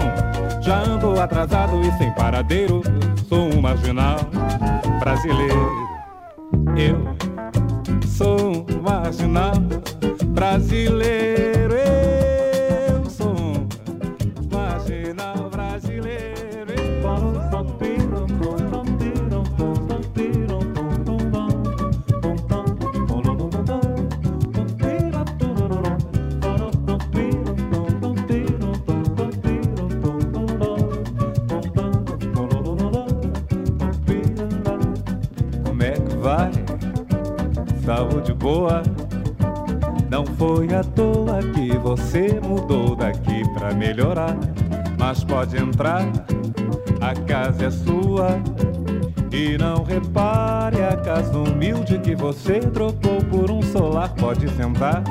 Já 0.60 0.82
ando 0.82 1.18
atrasado 1.18 1.80
e 1.80 1.90
sem 1.96 2.12
paradeiro. 2.12 2.82
Sou 3.30 3.50
um 3.50 3.62
marginal 3.62 4.18
brasileiro. 5.00 5.72
Eu 6.76 7.16
sou 8.06 8.66
um 8.68 8.82
marginal 8.82 9.54
brasileiro. 10.34 11.51
Entrar, 45.72 46.06
a 47.00 47.14
casa 47.26 47.66
é 47.66 47.70
sua. 47.70 48.38
E 49.32 49.56
não 49.56 49.82
repare 49.82 50.82
a 50.82 50.94
casa 50.94 51.36
humilde 51.38 51.98
que 51.98 52.14
você 52.14 52.60
trocou 52.60 53.16
por 53.30 53.50
um 53.50 53.62
solar. 53.62 54.10
Pode 54.14 54.46
sentar, 54.50 55.02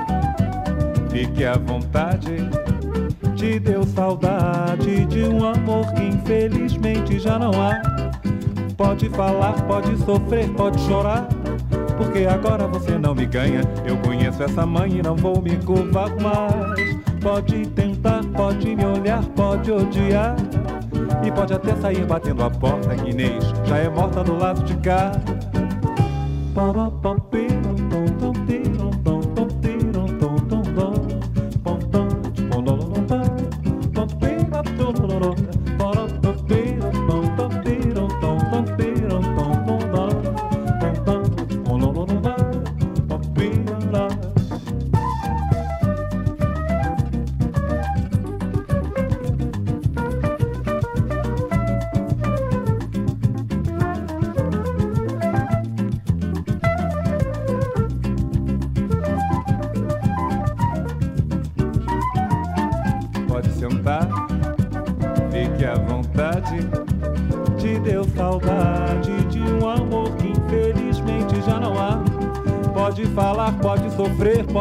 fique 1.10 1.44
à 1.44 1.58
vontade. 1.58 2.38
Te 3.36 3.60
deu 3.60 3.84
saudade 3.84 5.06
de 5.08 5.24
um 5.24 5.44
amor 5.44 5.92
que 5.94 6.04
infelizmente 6.04 7.18
já 7.18 7.40
não 7.40 7.52
há. 7.60 7.82
Pode 8.78 9.10
falar, 9.10 9.54
pode 9.64 9.98
sofrer, 9.98 10.48
pode 10.50 10.80
chorar. 10.82 11.28
Porque 11.98 12.26
agora 12.26 12.68
você 12.68 13.00
não 13.00 13.16
me 13.16 13.26
ganha. 13.26 13.62
Eu 13.86 13.98
conheço 13.98 14.44
essa 14.44 14.66
mãe 14.68 15.00
e 15.00 15.02
não 15.02 15.16
vou 15.16 15.42
me 15.42 15.58
curvar 15.58 16.10
mais. 16.22 17.02
Pode 17.22 17.68
tentar, 17.70 17.91
pode 18.52 18.76
me 18.76 18.86
olhar, 18.86 19.24
pode 19.36 19.72
odiar. 19.72 20.36
E 21.26 21.32
pode 21.32 21.54
até 21.54 21.76
sair 21.76 22.06
batendo 22.06 22.44
a 22.44 22.50
porta, 22.50 22.96
que 22.96 23.10
Inês 23.10 23.44
já 23.66 23.78
é 23.78 23.90
morta 23.90 24.24
do 24.24 24.38
lado 24.38 24.64
de 24.64 24.76
cá. 24.78 25.12
Pode 26.54 27.01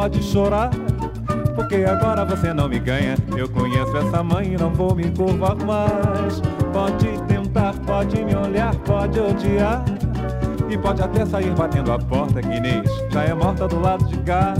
pode 0.00 0.22
chorar. 0.22 0.70
Porque 1.54 1.84
agora 1.84 2.24
você 2.24 2.54
não 2.54 2.68
me 2.68 2.78
ganha. 2.78 3.16
Eu 3.36 3.46
conheço 3.50 3.94
essa 3.98 4.22
mãe 4.22 4.54
e 4.54 4.56
não 4.56 4.70
vou 4.70 4.94
me 4.94 5.10
curvar 5.10 5.56
mais. 5.56 6.40
Pode 6.72 7.06
tentar, 7.28 7.74
pode 7.86 8.24
me 8.24 8.34
olhar, 8.34 8.74
pode 8.76 9.20
odiar. 9.20 9.84
E 10.70 10.78
pode 10.78 11.02
até 11.02 11.26
sair 11.26 11.50
batendo 11.50 11.92
a 11.92 11.98
porta, 11.98 12.40
que 12.40 12.48
Inês 12.48 12.88
já 13.10 13.24
é 13.24 13.34
morta 13.34 13.68
do 13.68 13.78
lado 13.78 14.06
de 14.06 14.16
cá. 14.18 14.54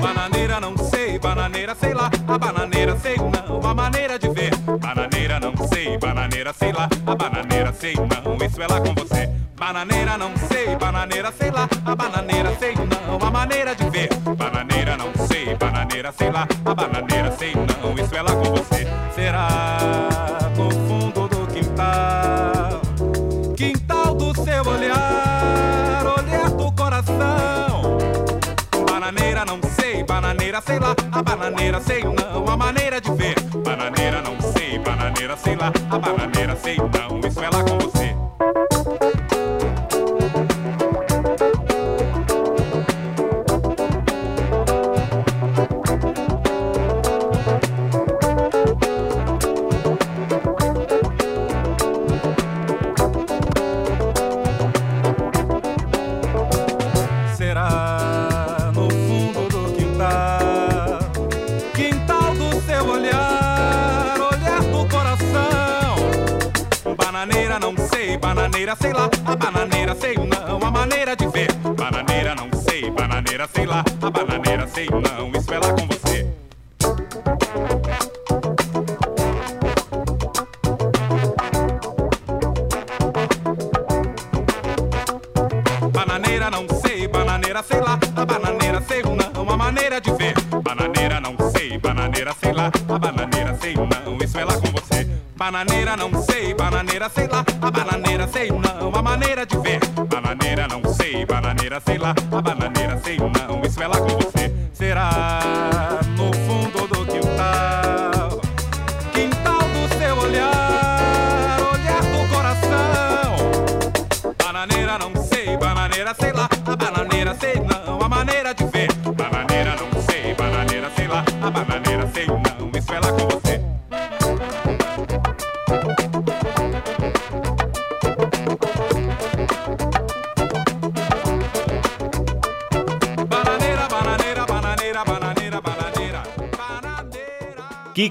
Bananeira 0.00 0.60
não 0.60 0.76
sei, 0.76 1.18
bananeira 1.18 1.74
sei 1.74 1.94
lá, 1.94 2.10
a 2.28 2.38
bananeira 2.38 2.96
sei 2.98 3.16
não, 3.16 3.70
a 3.70 3.74
maneira 3.74 4.18
de 4.18 4.28
ver. 4.28 4.54
Bananeira 4.78 5.40
não 5.40 5.54
sei, 5.68 5.96
bananeira 5.96 6.52
sei 6.52 6.72
lá, 6.72 6.88
a 7.06 7.14
bananeira 7.14 7.72
sei 7.72 7.94
não, 7.94 8.36
isso 8.46 8.60
é 8.60 8.66
lá 8.66 8.80
com 8.80 8.94
você. 8.94 9.30
Bananeira 9.56 10.18
não 10.18 10.36
sei, 10.36 10.76
bananeira 10.76 11.32
sei 11.32 11.50
lá, 11.50 11.68
a 11.86 11.96
bananeira 11.96 12.54
sei 12.58 12.74
não, 12.74 13.26
a 13.26 13.30
maneira 13.30 13.74
de 13.74 13.88
ver. 13.88 14.08
Bananeira 14.36 14.96
não 14.96 15.26
sei, 15.26 15.54
bananeira 15.56 16.12
sei 16.12 16.30
lá, 16.30 16.46
a 16.64 16.74
bananeira 16.74 17.07
a 31.18 31.22
bananeira 31.22 31.80
sei 31.80 32.04
não, 32.04 32.48
a 32.48 32.56
maneira 32.56 33.00
de 33.00 33.10
ver. 33.12 33.40
Bananeira 33.64 34.22
não 34.22 34.40
sei, 34.52 34.78
bananeira 34.78 35.36
sei 35.36 35.56
lá, 35.56 35.72
a 35.90 35.98
bananeira 35.98 36.54
sei 36.54 36.76
não, 36.76 37.18
isso 37.28 37.40
é 37.42 37.77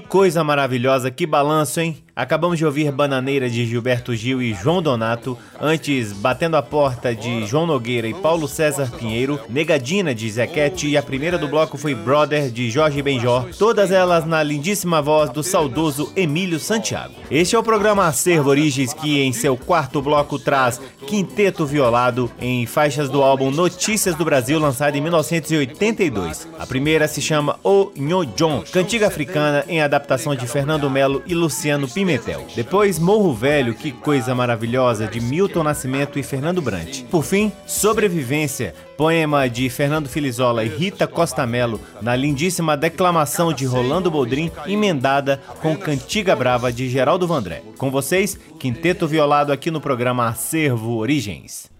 coisa 0.08 0.42
maravilhosa, 0.42 1.10
que 1.10 1.26
balanço, 1.26 1.80
hein? 1.80 2.02
Acabamos 2.16 2.58
de 2.58 2.66
ouvir 2.66 2.90
Bananeira 2.90 3.48
de 3.48 3.64
Gilberto 3.64 4.12
Gil 4.12 4.42
e 4.42 4.52
João 4.52 4.82
Donato, 4.82 5.38
antes 5.60 6.12
Batendo 6.12 6.56
a 6.56 6.62
Porta 6.62 7.14
de 7.14 7.46
João 7.46 7.64
Nogueira 7.64 8.08
e 8.08 8.14
Paulo 8.14 8.48
César 8.48 8.90
Pinheiro, 8.90 9.38
Negadina 9.48 10.12
de 10.12 10.28
Zequete 10.28 10.88
e 10.88 10.96
a 10.96 11.02
primeira 11.02 11.38
do 11.38 11.46
bloco 11.46 11.78
foi 11.78 11.94
Brother 11.94 12.50
de 12.50 12.72
Jorge 12.72 13.00
Benjor, 13.02 13.50
todas 13.56 13.92
elas 13.92 14.24
na 14.24 14.42
lindíssima 14.42 15.00
voz 15.00 15.30
do 15.30 15.44
saudoso 15.44 16.12
Emílio 16.16 16.58
Santiago. 16.58 17.14
Este 17.30 17.54
é 17.54 17.58
o 17.58 17.62
programa 17.62 18.08
Acervo 18.08 18.50
Origens 18.50 18.92
que 18.92 19.20
em 19.20 19.32
seu 19.32 19.56
quarto 19.56 20.02
bloco 20.02 20.40
traz 20.40 20.80
Quinteto 21.06 21.64
Violado 21.64 22.28
em 22.40 22.66
faixas 22.66 23.08
do 23.08 23.22
álbum 23.22 23.52
Notícias 23.52 24.16
do 24.16 24.24
Brasil 24.24 24.58
lançado 24.58 24.96
em 24.96 25.00
1982. 25.00 26.48
A 26.58 26.66
primeira 26.66 27.06
se 27.06 27.22
chama 27.22 27.60
O 27.62 27.92
Nho 27.94 28.26
John, 28.26 28.64
cantiga 28.72 29.06
africana 29.06 29.64
em 29.68 29.80
adaptação 29.80 29.97
de 30.36 30.46
Fernando 30.46 30.88
Melo 30.88 31.22
e 31.26 31.34
Luciano 31.34 31.88
Pimentel. 31.88 32.46
Depois 32.54 32.98
Morro 32.98 33.32
Velho, 33.32 33.74
que 33.74 33.92
coisa 33.92 34.34
maravilhosa, 34.34 35.06
de 35.06 35.20
Milton 35.20 35.62
Nascimento 35.62 36.18
e 36.18 36.22
Fernando 36.22 36.62
Brant. 36.62 37.02
Por 37.10 37.24
fim, 37.24 37.52
Sobrevivência, 37.66 38.74
poema 38.96 39.48
de 39.48 39.68
Fernando 39.68 40.08
Filizola 40.08 40.64
e 40.64 40.68
Rita 40.68 41.06
Costa 41.06 41.46
Mello, 41.46 41.80
na 42.00 42.16
lindíssima 42.16 42.76
declamação 42.76 43.52
de 43.52 43.64
Rolando 43.64 44.10
Boldrin, 44.10 44.50
emendada 44.66 45.40
com 45.60 45.76
Cantiga 45.76 46.34
Brava 46.34 46.72
de 46.72 46.88
Geraldo 46.88 47.26
Vandré. 47.26 47.62
Com 47.76 47.90
vocês, 47.90 48.38
Quinteto 48.58 49.06
Violado 49.06 49.52
aqui 49.52 49.70
no 49.70 49.80
programa 49.80 50.28
Acervo 50.28 50.96
Origens. 50.96 51.70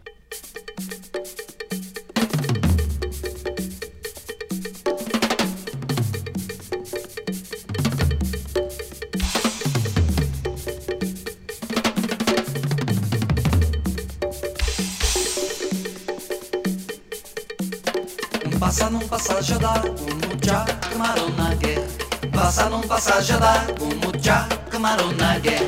Passa 22.98 23.11
num 23.11 23.28
passagem 23.28 23.38
da 23.38 23.64
mucha 24.04 24.48
camarão 24.70 25.12
na 25.12 25.38
guerra. 25.38 25.66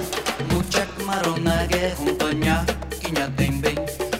Mucha 0.52 0.84
camarão 0.84 1.36
na 1.38 1.64
guerra, 1.66 1.94
companhia, 1.94 2.66
quinha 3.00 3.32
tem 3.36 3.52
bem. 3.52 3.74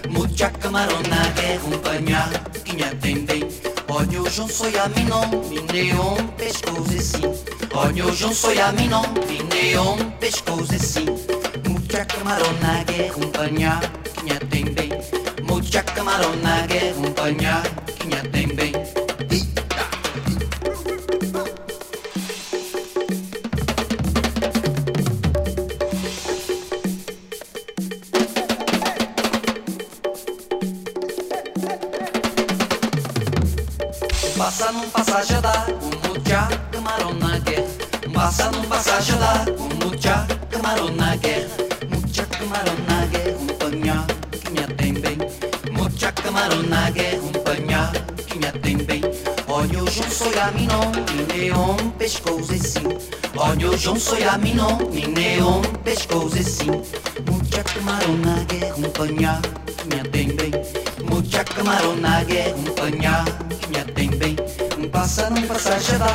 Mucha 0.09 0.51
camarão 0.51 1.03
na 1.09 1.29
guerra, 1.31 1.59
companhia, 1.59 2.31
quinha 2.65 2.95
tem 3.03 3.25
bem. 3.25 3.49
Olha 3.89 4.23
o 4.23 4.31
João 4.31 4.49
Soia 4.49 4.89
Minon, 4.95 5.27
mineon, 5.49 6.25
pescoço 6.37 6.95
assim. 6.97 7.23
Olha 7.75 8.07
o 8.07 8.15
João 8.15 8.33
Soia 8.33 8.71
Minon, 8.71 9.03
mineon, 9.27 9.97
pescoço 10.21 10.73
assim. 10.73 11.07
Mucha 11.69 12.05
camarão 12.05 12.53
na 12.63 12.85
guerra, 12.85 13.13
companhia, 13.13 13.81
quinha 14.15 14.39
tem 14.49 14.65
bem. 14.67 14.91
Mucha 15.43 15.83
camarão 15.83 16.37
na 16.37 16.65
guerra, 16.65 16.95
Minon, 50.53 50.93
mineon, 51.17 51.77
pescoço 51.99 52.53
assim. 52.53 52.83
Olha 53.37 53.77
João 53.77 53.97
Soia 53.97 54.37
Minon, 54.39 54.79
mineon, 54.93 55.63
pescoço 55.85 56.39
assim. 56.39 56.71
Mucha 57.31 57.63
camarão 57.65 58.17
na 58.19 58.45
guerra, 58.45 58.75
companhia, 58.75 59.41
quinha 59.77 60.05
tem 60.05 60.29
bem. 60.29 60.51
Mucha 61.09 61.45
camarão 61.45 61.97
na 61.97 62.25
guerra, 62.25 62.53
companhia, 62.53 63.25
quinha 63.61 63.85
tem 63.85 64.11
bem. 64.11 64.37
Passa 64.91 65.31
num 65.31 65.47
passagem 65.47 65.99
da 65.99 66.13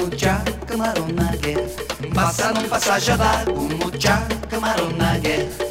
mucha 0.00 0.42
camarão 0.66 1.08
na 1.08 1.36
guerra. 1.36 1.68
Passa 2.14 2.52
num 2.52 2.68
passagem 2.68 3.16
da 3.16 3.44
mucha 3.84 4.26
camarão 4.48 4.90
na 4.90 5.18
guerra. 5.18 5.65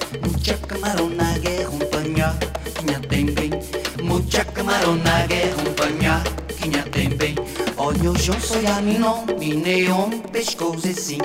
Olha 8.55 8.63
o 8.63 8.79
João 8.79 8.79
Soia 8.79 8.81
Minon, 8.81 9.25
mineon, 9.37 10.09
pescoço 10.31 10.87
assim. 10.87 11.17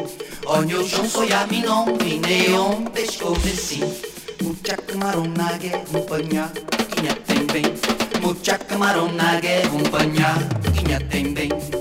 Olha 0.47 0.81
o 0.81 0.85
João 0.89 1.09
Soia 1.09 1.47
Minon, 1.47 1.87
mineon, 2.03 2.85
pescoço 2.87 3.47
assim. 3.47 3.81
Mucha 4.43 4.77
camarão 4.77 5.25
na 5.27 5.53
guerra, 5.53 5.85
companhia, 5.93 6.51
quinha 6.91 7.15
tem 7.15 7.47
bem. 7.47 7.63
Mucha 8.21 8.59
camarão 8.59 9.13
na 9.13 9.39
guerra, 9.39 9.71
companhia, 9.71 10.35
quinha 10.75 11.01
tem 11.09 11.33
bem. 11.33 11.80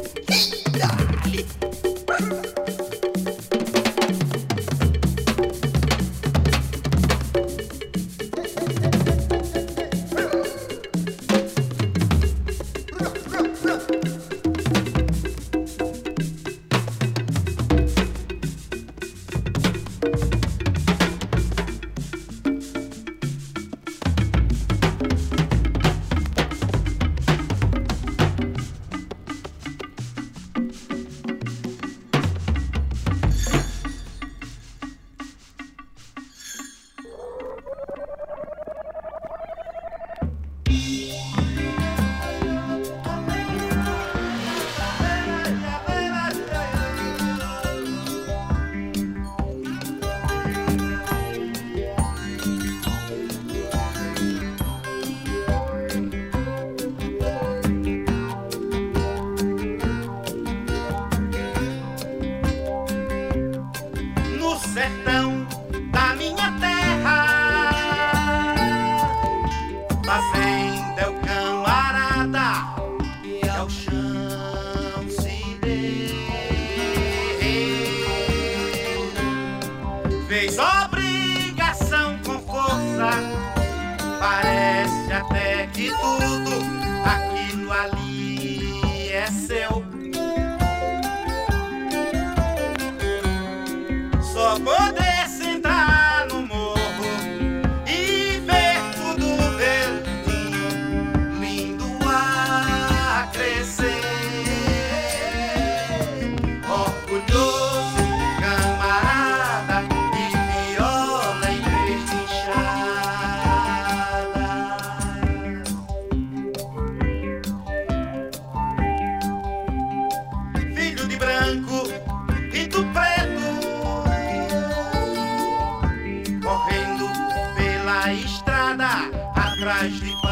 Ashley. 129.90 130.28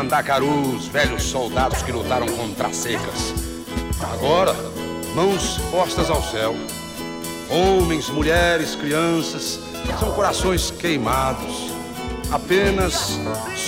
Mandacarus, 0.00 0.86
velhos 0.86 1.22
soldados 1.24 1.82
que 1.82 1.92
lutaram 1.92 2.26
contra 2.28 2.72
secas. 2.72 3.34
Agora, 4.14 4.54
mãos 5.14 5.58
postas 5.70 6.08
ao 6.08 6.22
céu. 6.22 6.54
Homens, 7.50 8.08
mulheres, 8.08 8.74
crianças, 8.74 9.60
são 9.98 10.10
corações 10.12 10.70
queimados. 10.70 11.70
Apenas 12.32 13.18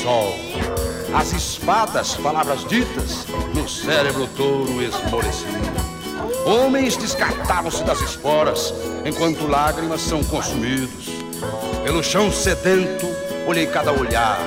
sol. 0.03 0.35
As 1.15 1.33
espadas, 1.35 2.15
palavras 2.15 2.65
ditas, 2.67 3.27
no 3.55 3.69
cérebro 3.69 4.27
touro 4.29 4.81
esmorecido. 4.81 5.83
Homens 6.47 6.97
descartavam-se 6.97 7.85
das 7.85 8.01
esporas, 8.01 8.73
enquanto 9.05 9.47
lágrimas 9.47 10.01
são 10.01 10.25
consumidos. 10.25 11.11
Pelo 11.85 12.03
chão 12.03 12.33
sedento, 12.33 13.07
olhei 13.47 13.67
cada 13.67 13.93
olhar, 13.93 14.39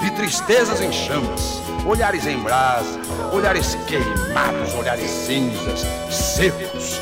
vi 0.00 0.10
tristezas 0.12 0.80
em 0.80 0.92
chamas, 0.92 1.60
olhares 1.86 2.26
em 2.26 2.38
brasa, 2.38 3.00
olhares 3.32 3.76
queimados, 3.86 4.74
olhares 4.74 5.10
cinzas, 5.10 5.84
secos, 6.10 7.00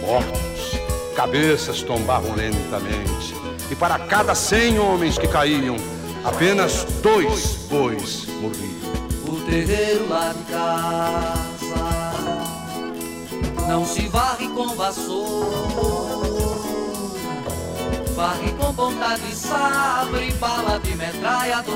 mortos. 0.00 0.42
Cabeças 1.14 1.82
tombavam 1.82 2.34
lentamente, 2.34 3.34
e 3.70 3.76
para 3.76 3.98
cada 3.98 4.34
cem 4.34 4.78
homens 4.78 5.18
que 5.18 5.28
caíam, 5.28 5.76
apenas 6.24 6.84
dois 7.02 7.66
bois 7.68 8.26
morriam. 8.40 8.72
O 9.28 9.36
terreiro 9.44 10.08
lá 10.08 10.32
de 10.32 10.44
casa 10.50 11.42
não 13.68 13.84
se 13.84 14.08
varre 14.08 14.48
com 14.48 14.74
vassoura, 14.74 16.01
varre 18.22 18.52
com 18.52 18.72
ponta 18.72 19.18
de 19.18 19.34
sabre 19.34 20.30
bala 20.34 20.78
de 20.78 20.94
metralhadora. 20.94 21.72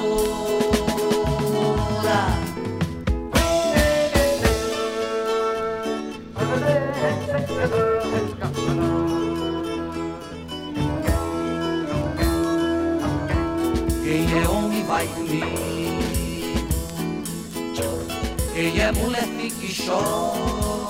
Quem 14.04 14.40
é 14.40 14.48
homem 14.48 14.84
vai 14.84 15.08
comigo. 15.08 15.46
Quem 18.54 18.80
é 18.80 18.92
mulher 18.92 19.26
fica 19.36 19.66
e 19.66 19.74
chora. 19.84 20.86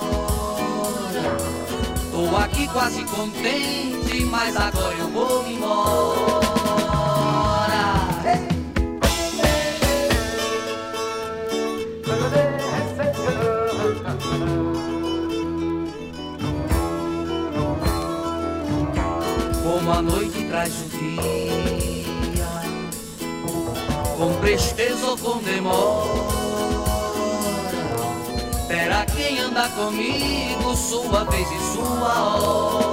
Tô 2.17 2.35
aqui 2.35 2.67
quase 2.69 3.03
contente, 3.03 4.25
mas 4.25 4.57
agora 4.57 4.95
eu 4.95 5.07
vou 5.09 5.47
embora. 5.47 6.17
Como 19.61 19.91
a 19.91 20.01
noite 20.01 20.43
traz 20.45 20.73
o 20.73 20.85
dia, 20.97 22.49
com 24.17 24.33
presteza 24.41 25.05
ou 25.05 25.17
com 25.19 25.37
demora. 25.43 26.46
Terá 28.67 29.05
quem 29.05 29.39
anda 29.39 29.69
comigo, 29.69 30.75
sua 30.75 31.23
vez 31.23 31.47
e 31.49 31.73
sua 31.73 32.35
hora. 32.35 32.86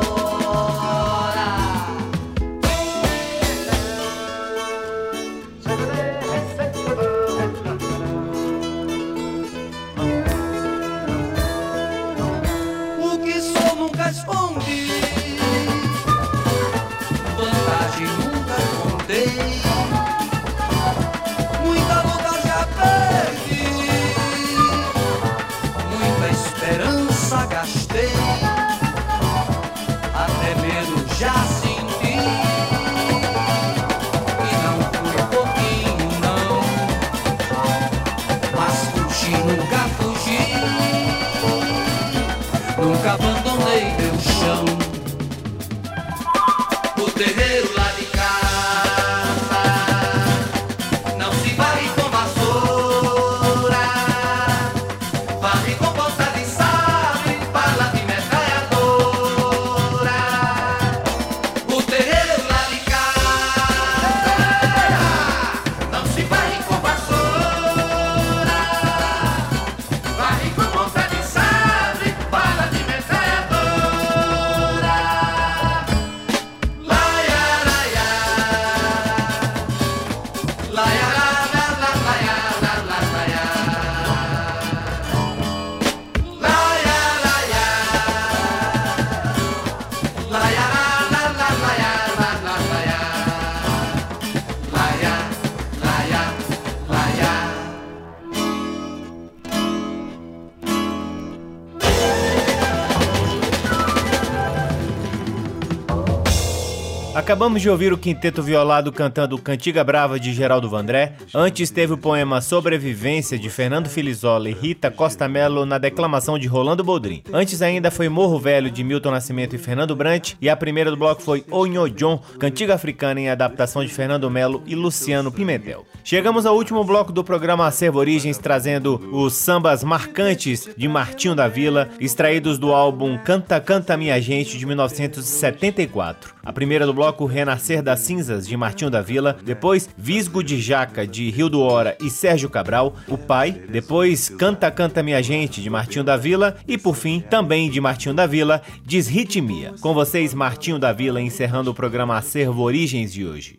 Acabamos 107.44 107.60
de 107.60 107.68
ouvir 107.68 107.92
o 107.92 107.98
quinteto 107.98 108.42
violado 108.42 108.90
cantando 108.90 109.36
Cantiga 109.36 109.84
Brava 109.84 110.18
de 110.18 110.32
Geraldo 110.32 110.66
Vandré. 110.66 111.12
Antes 111.34 111.70
teve 111.70 111.92
o 111.92 111.98
poema 111.98 112.40
Sobrevivência 112.40 113.38
de 113.38 113.50
Fernando 113.50 113.86
Filizola 113.86 114.48
e 114.48 114.54
Rita 114.54 114.90
Costa 114.90 115.28
Mello 115.28 115.66
na 115.66 115.76
declamação 115.76 116.38
de 116.38 116.48
Rolando 116.48 116.82
Boldrin. 116.82 117.22
Antes 117.30 117.60
ainda 117.60 117.90
foi 117.90 118.08
Morro 118.08 118.38
Velho 118.38 118.70
de 118.70 118.82
Milton 118.82 119.10
Nascimento 119.10 119.54
e 119.54 119.58
Fernando 119.58 119.94
Brant. 119.94 120.32
E 120.40 120.48
a 120.48 120.56
primeira 120.56 120.90
do 120.90 120.96
bloco 120.96 121.20
foi 121.20 121.44
Onho 121.52 121.86
John, 121.90 122.18
Cantiga 122.38 122.76
Africana 122.76 123.20
em 123.20 123.28
adaptação 123.28 123.84
de 123.84 123.92
Fernando 123.92 124.30
Melo 124.30 124.62
e 124.64 124.74
Luciano 124.74 125.30
Pimentel. 125.30 125.84
Chegamos 126.02 126.46
ao 126.46 126.56
último 126.56 126.82
bloco 126.82 127.12
do 127.12 127.22
programa 127.22 127.66
Acervo 127.66 127.98
Origens, 127.98 128.38
trazendo 128.38 128.94
os 129.12 129.34
sambas 129.34 129.84
marcantes 129.84 130.66
de 130.74 130.88
Martinho 130.88 131.34
da 131.34 131.46
Vila, 131.46 131.90
extraídos 132.00 132.56
do 132.56 132.72
álbum 132.72 133.18
Canta 133.18 133.60
Canta 133.60 133.98
Minha 133.98 134.18
Gente 134.18 134.56
de 134.56 134.64
1974. 134.64 136.32
A 136.42 136.52
primeira 136.52 136.86
do 136.86 136.94
bloco 136.94 137.33
Renascer 137.34 137.82
das 137.82 138.00
Cinzas 138.00 138.46
de 138.46 138.56
Martinho 138.56 138.90
da 138.90 139.02
Vila, 139.02 139.36
depois 139.44 139.88
Visgo 139.98 140.42
de 140.42 140.60
Jaca 140.60 141.04
de 141.06 141.28
Rio 141.30 141.48
do 141.48 141.60
Hora 141.60 141.96
e 142.00 142.08
Sérgio 142.08 142.48
Cabral, 142.48 142.94
O 143.08 143.18
Pai, 143.18 143.50
depois 143.68 144.28
Canta 144.28 144.70
Canta 144.70 145.02
Minha 145.02 145.20
Gente 145.20 145.60
de 145.60 145.68
Martinho 145.68 146.04
da 146.04 146.16
Vila 146.16 146.56
e 146.68 146.78
por 146.78 146.94
fim, 146.94 147.20
também 147.20 147.68
de 147.68 147.80
Martinho 147.80 148.14
da 148.14 148.26
Vila, 148.26 148.62
Desritmia. 148.86 149.74
Com 149.80 149.92
vocês, 149.92 150.32
Martinho 150.32 150.78
da 150.78 150.92
Vila, 150.92 151.20
encerrando 151.20 151.72
o 151.72 151.74
programa 151.74 152.16
Acervo 152.16 152.62
Origens 152.62 153.12
de 153.12 153.26
hoje. 153.26 153.58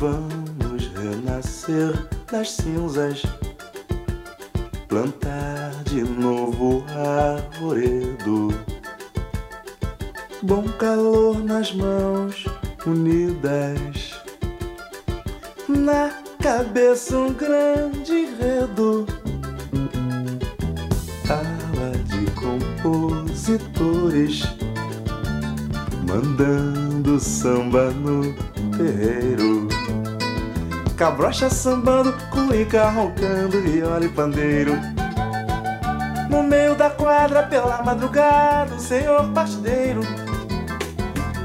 Vamos 0.00 0.86
renascer 0.94 2.08
das 2.30 2.52
cinzas, 2.52 3.22
plantar 4.88 5.70
de 5.84 6.02
novo 6.02 6.84
arvoredo. 6.88 8.48
Bom 10.42 10.64
calor 10.78 11.44
nas 11.44 11.72
mãos 11.74 12.46
unidas, 12.86 14.18
na 15.68 16.10
cabeça 16.42 17.18
um 17.18 17.34
grande 17.34 18.12
enredo. 18.12 19.06
Ala 21.28 21.92
de 22.04 22.24
compositores, 22.40 24.44
mandando 26.08 27.20
samba 27.20 27.90
no 27.90 28.32
terreiro. 28.76 29.68
Cabrocha 30.98 31.48
sambando, 31.48 32.12
cuica 32.28 32.90
roncando, 32.90 33.62
viola 33.62 34.04
e 34.04 34.08
pandeiro. 34.08 34.76
No 36.28 36.42
meio 36.42 36.74
da 36.74 36.90
quadra, 36.90 37.44
pela 37.44 37.80
madrugada, 37.84 38.74
o 38.74 38.80
senhor 38.80 39.28
partideiro. 39.28 40.00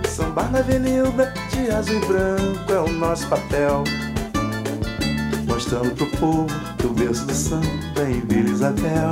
Sambar 0.10 0.52
na 0.52 0.58
avenida, 0.58 1.32
de 1.52 1.70
azul 1.70 1.98
e 1.98 2.06
branco 2.08 2.74
é 2.74 2.80
o 2.80 2.92
nosso 2.94 3.28
papel. 3.28 3.84
Mostrando 5.48 5.92
pro 5.98 6.08
povo 6.18 6.48
que 6.80 6.88
o 6.88 6.90
berço 6.90 7.28
do 7.28 7.34
samba 7.36 7.68
é 8.00 8.10
em 8.10 8.22
Vila 8.22 8.50
Isabel. 8.50 9.12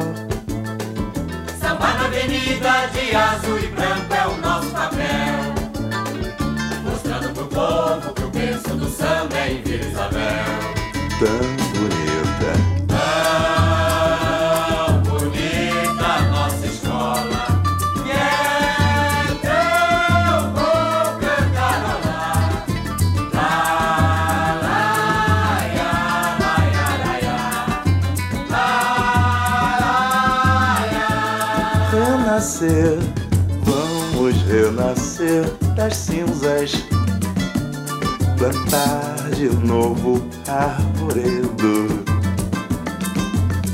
Samba 1.60 1.94
na 1.94 2.06
avenida 2.06 2.88
de 2.92 3.16
azul 3.16 3.60
e 3.60 3.68
branco 3.68 4.12
é 4.12 4.28
o 4.28 4.38
nosso 4.38 4.51
samba 8.92 9.38
é 9.38 9.54
em 9.54 9.62
Vila 9.64 9.86
Isabel. 9.86 10.46
Tão 11.20 11.40
bonita. 11.74 12.52
Tão 14.08 15.02
bonita 15.04 16.10
nossa 16.32 16.66
escola. 16.66 17.44
E 18.06 18.12
é 18.12 18.16
tão 19.42 20.52
bom 20.54 21.20
cantarolar. 21.20 22.42
Lá, 23.34 23.54
lá, 24.62 24.80
ia, 25.74 25.92
lá, 26.42 26.56
ia, 26.74 26.90
lá, 27.02 27.14
ia. 27.22 27.40
Lá, 28.50 28.70
lá, 29.82 29.96
ia. 30.92 31.10
renascer, 31.92 32.98
vamos 33.64 34.36
renascer 34.44 35.44
das 35.76 35.96
cinzas, 35.96 36.72
plantar 38.42 39.30
de 39.36 39.50
novo 39.64 40.26
arvoredo. 40.48 42.02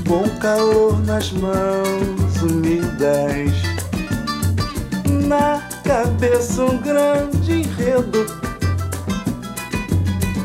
Bom 0.05 0.28
calor 0.41 0.99
nas 1.05 1.32
mãos 1.32 2.41
unidas, 2.41 3.53
na 5.26 5.61
cabeça 5.86 6.65
um 6.65 6.78
grande 6.80 7.61
enredo. 7.61 8.26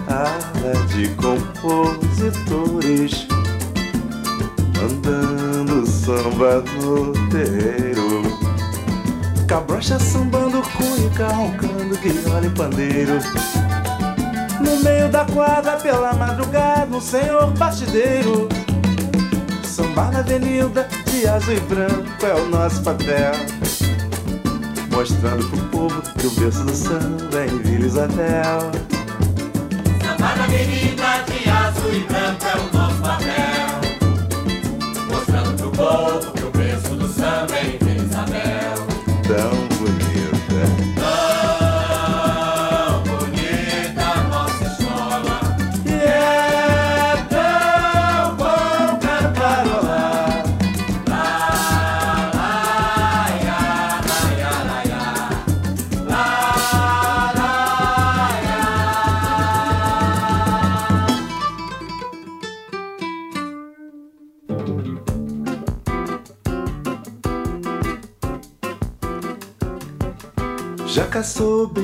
bala 0.06 0.72
de 0.94 1.08
compositores 1.16 3.26
Andando 4.84 5.84
samba 5.86 6.62
no 6.74 7.12
terreiro 7.28 8.22
Cabrocha 9.48 9.98
sambando, 9.98 10.62
cuica 10.62 11.26
roncando, 11.28 11.96
guiola 11.98 12.46
e 12.46 12.50
pandeiro 12.50 13.18
No 14.62 14.76
meio 14.82 15.08
da 15.08 15.24
quadra, 15.24 15.76
pela 15.76 16.12
madrugada, 16.14 16.96
um 16.96 17.00
senhor 17.00 17.50
batideiro 17.52 18.48
Samba 19.72 20.10
na 20.10 20.18
avenida, 20.18 20.86
de 21.10 21.26
azul 21.26 21.54
e 21.54 21.60
branco 21.60 22.26
é 22.26 22.34
o 22.34 22.48
nosso 22.50 22.82
papel. 22.82 23.32
Mostrando 24.90 25.48
pro 25.48 25.60
povo 25.70 26.02
que 26.18 26.26
o 26.26 26.30
berço 26.32 26.62
do 26.64 26.74
samba 26.74 27.38
é 27.38 27.46
em 27.46 27.58
Vila 27.58 27.86
Isabel. 27.86 28.70
Samba 30.04 30.36
na 30.36 30.44
avenida 30.44 31.24
de 31.26 31.48
azul 31.48 31.94
e 31.94 32.00
branco 32.00 32.44
é 32.44 32.56
o 32.58 32.71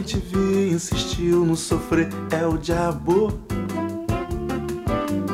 te 0.09 0.17
vi, 0.17 0.71
insistiu 0.71 1.45
no 1.45 1.55
sofrer, 1.55 2.09
é 2.31 2.47
o 2.47 2.57
diabo. 2.57 3.29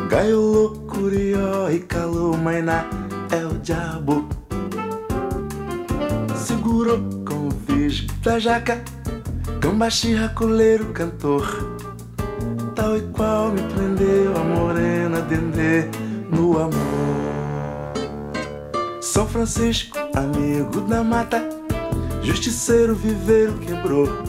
Gaiolô, 0.08 0.70
curió 0.88 1.70
e 1.70 1.78
calou, 1.78 2.36
mainá, 2.36 2.84
é 3.30 3.46
o 3.46 3.56
diabo. 3.60 4.28
Segurou 6.34 6.98
com 7.24 7.46
o 7.46 7.50
visgo 7.50 8.12
da 8.14 8.40
jaca, 8.40 8.82
cambachirra, 9.60 10.30
coleiro, 10.30 10.86
cantor. 10.86 11.78
Tal 12.74 12.96
e 12.96 13.02
qual 13.12 13.52
me 13.52 13.62
prendeu 13.62 14.36
a 14.36 14.42
morena 14.42 15.20
dendê 15.20 15.84
no 16.32 16.58
amor. 16.58 16.72
São 19.00 19.24
Francisco, 19.28 19.96
amigo 20.16 20.80
da 20.80 21.04
mata, 21.04 21.40
justiceiro, 22.24 22.96
viveiro 22.96 23.52
quebrou. 23.58 24.23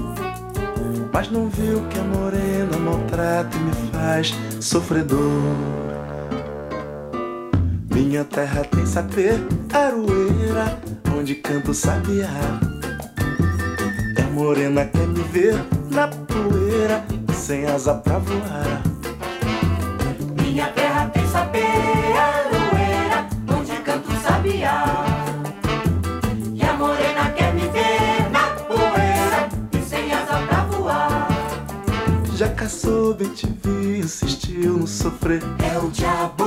Mas 1.16 1.32
não 1.32 1.48
viu 1.48 1.82
que 1.88 1.98
a 1.98 2.04
morena 2.04 2.78
maltrata 2.78 3.56
e 3.56 3.60
me 3.62 3.72
faz 3.90 4.34
sofredor. 4.60 5.56
Minha 7.90 8.26
terra 8.26 8.66
tem 8.66 8.86
sapê, 8.86 9.30
aroeira, 9.72 10.78
onde 11.18 11.36
canto 11.36 11.74
sabiá. 11.74 12.28
É 14.18 14.24
a 14.24 14.28
morena 14.32 14.84
quer 14.84 15.08
me 15.08 15.24
ver 15.32 15.56
na 15.90 16.10
poeira, 16.10 17.02
sem 17.34 17.66
asa 17.66 17.94
pra 17.94 18.20
voar. 18.20 18.82
Minha 20.42 20.68
terra 20.74 21.08
tem 21.14 21.26
sapê, 21.30 21.64
te 33.30 33.48
vi, 33.64 34.00
insistiu 34.00 34.78
no 34.78 34.88
sofrer. 34.88 35.42
É 35.74 35.78
o 35.78 35.90
diabo, 35.90 36.46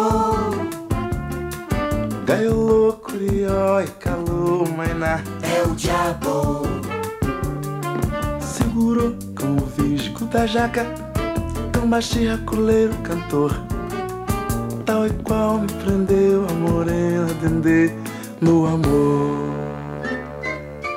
Gaiolô, 2.25 2.93
curió 2.93 3.81
e 3.81 3.87
calou, 3.99 4.69
mainá. 4.77 5.23
é 5.43 5.63
o 5.63 5.75
diabo. 5.75 6.63
Segurou 8.41 9.17
com 9.35 9.57
o 9.57 9.67
visgo 9.67 10.27
da 10.27 10.47
jaca, 10.47 10.85
cambachirra, 11.73 12.37
coleiro, 12.45 12.95
cantor. 13.03 13.53
Tal 14.85 15.07
e 15.07 15.11
qual 15.25 15.59
me 15.59 15.69
prendeu 15.85 16.47
a 16.49 16.53
morena 16.53 17.27
dendê 17.41 17.91
no 18.41 18.67
amor. 18.67 19.37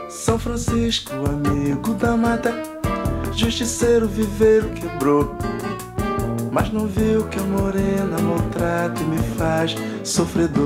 São 0.09 0.37
Francisco, 0.37 1.13
amigo 1.25 1.93
da 1.93 2.15
mata, 2.15 2.53
justiceiro, 3.33 4.07
viveiro 4.07 4.69
quebrou. 4.69 5.40
Mas 6.51 6.69
não 6.71 6.85
viu 6.85 7.23
que 7.27 7.39
a 7.39 7.43
morena 7.43 8.19
maltrata 8.19 9.01
e 9.01 9.05
me 9.05 9.17
faz 9.37 9.73
sofredor. 10.03 10.65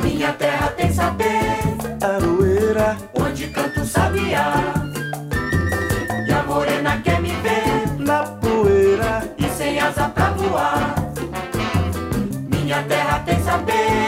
Minha 0.00 0.32
terra 0.34 0.68
tem 0.68 0.92
sapê, 0.92 1.40
Aroeira, 2.00 2.96
onde 3.14 3.48
canto 3.48 3.84
sabiá. 3.84 4.54
E 6.28 6.32
a 6.32 6.42
morena 6.44 7.00
quer 7.02 7.20
me 7.20 7.30
ver 7.30 7.98
na 7.98 8.22
poeira, 8.22 9.34
e 9.36 9.48
sem 9.48 9.80
asa 9.80 10.08
pra 10.10 10.30
voar. 10.30 10.94
Minha 12.48 12.82
terra 12.84 13.18
tem 13.26 13.42
sapê, 13.42 14.07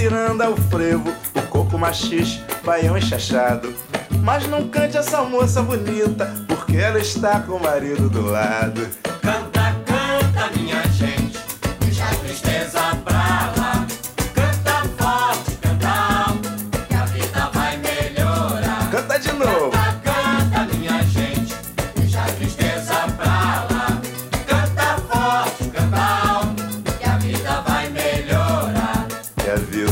Ciranda, 0.00 0.48
o 0.48 0.56
frevo, 0.56 1.14
o 1.34 1.42
coco 1.42 1.76
machixe, 1.76 2.40
baião 2.64 2.96
e 2.96 3.02
chachado. 3.02 3.74
Mas 4.22 4.48
não 4.48 4.66
cante 4.66 4.96
essa 4.96 5.22
moça 5.24 5.60
bonita, 5.60 6.34
porque 6.48 6.78
ela 6.78 6.98
está 6.98 7.38
com 7.40 7.56
o 7.56 7.62
marido 7.62 8.08
do 8.08 8.22
lado. 8.22 8.88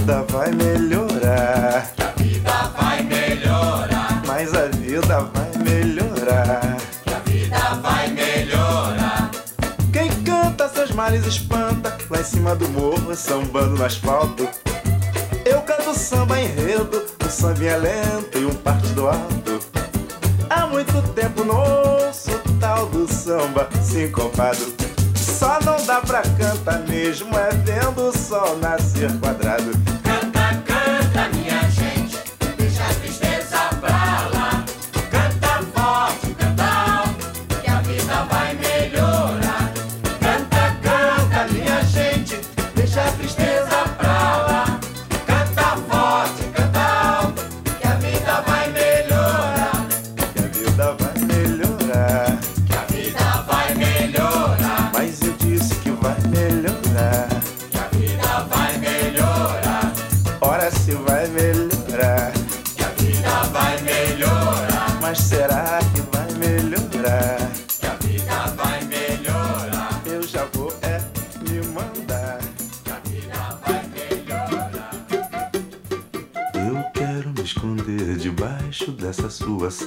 Vida 0.08 0.24
vai 0.28 0.50
melhorar. 0.52 1.92
Que 1.94 2.02
a 2.02 2.12
vida 2.16 2.72
vai 2.78 3.02
melhorar. 3.02 4.22
Que 4.22 4.22
a 4.22 4.22
vida 4.22 4.22
vai 4.22 4.22
melhorar. 4.22 4.22
Mas 4.26 4.54
a 4.54 4.66
vida 4.68 5.20
vai 5.20 5.62
melhorar. 5.62 6.76
Que 7.04 7.12
a 7.12 7.18
vida 7.18 7.58
vai 7.82 8.08
melhorar. 8.08 9.30
Quem 9.92 10.10
canta 10.22 10.66
seus 10.70 10.92
males 10.92 11.26
espanta, 11.26 11.94
lá 12.08 12.20
em 12.20 12.24
cima 12.24 12.56
do 12.56 12.66
morro, 12.70 13.14
sambando 13.14 13.76
no 13.76 13.84
asfalto. 13.84 14.48
Eu 15.44 15.60
canto 15.60 15.92
samba 15.94 16.40
enredo, 16.40 17.04
um 17.22 17.28
sambinha 17.28 17.76
lento 17.76 18.38
e 18.38 18.46
um 18.46 18.54
partido 18.54 19.08
alto. 19.08 19.60
Há 20.48 20.66
muito 20.68 21.02
tempo 21.12 21.44
não 21.44 21.60
ouço 22.06 22.30
tal 22.58 22.86
do 22.86 23.06
samba 23.12 23.68
sincopado. 23.82 24.72
Só 25.14 25.60
não 25.60 25.76
dá 25.84 26.00
pra 26.00 26.22
cantar 26.22 26.78
mesmo, 26.88 27.36
é 27.36 27.50
vendo 27.50 28.08
o 28.08 28.16
sol 28.16 28.56
nascer 28.56 29.12
quadrado. 29.20 29.97
Canta, 31.18 31.36
canta, 31.36 31.57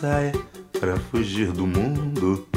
saia 0.02 0.32
pra 0.80 0.98
fugir 0.98 1.52
do 1.52 1.68
mundo. 1.68 2.48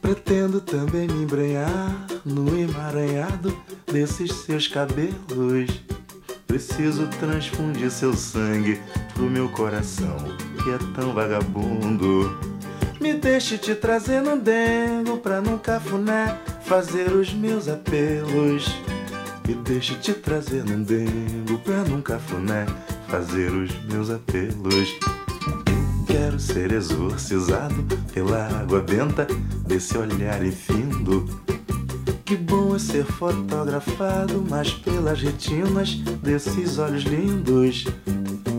Pretendo 0.00 0.58
também 0.58 1.06
me 1.06 1.22
embrenhar 1.22 2.06
no 2.24 2.58
emaranhado 2.58 3.54
desses 3.92 4.32
seus 4.32 4.66
cabelos. 4.66 5.82
Preciso 6.46 7.06
transfundir 7.20 7.90
seu 7.90 8.14
sangue 8.14 8.80
pro 9.12 9.24
meu 9.24 9.50
coração, 9.50 10.16
que 10.64 10.70
é 10.70 10.78
tão 10.94 11.12
vagabundo. 11.12 12.38
Me 12.98 13.12
deixe 13.12 13.58
te 13.58 13.74
trazer 13.74 14.22
no 14.22 14.38
dengo 14.38 15.18
pra 15.18 15.42
num 15.42 15.58
cafuné 15.58 16.38
fazer 16.62 17.12
os 17.12 17.34
meus 17.34 17.68
apelos. 17.68 18.74
Me 19.46 19.54
deixe 19.54 19.94
te 19.96 20.14
trazer 20.14 20.64
num 20.64 20.82
dengo 20.82 21.58
pra 21.62 21.84
num 21.84 22.00
cafuné 22.00 22.64
fazer 23.08 23.50
os 23.50 23.70
meus 23.84 24.08
apelos. 24.08 25.21
Quero 26.12 26.38
ser 26.38 26.72
exorcizado 26.72 27.86
pela 28.12 28.46
água 28.60 28.80
benta 28.80 29.26
desse 29.66 29.96
olhar 29.96 30.44
infindo. 30.44 31.24
Que 32.22 32.36
bom 32.36 32.76
é 32.76 32.78
ser 32.78 33.06
fotografado, 33.06 34.44
mas 34.46 34.72
pelas 34.72 35.22
retinas 35.22 35.94
desses 36.22 36.76
olhos 36.76 37.04
lindos. 37.04 37.86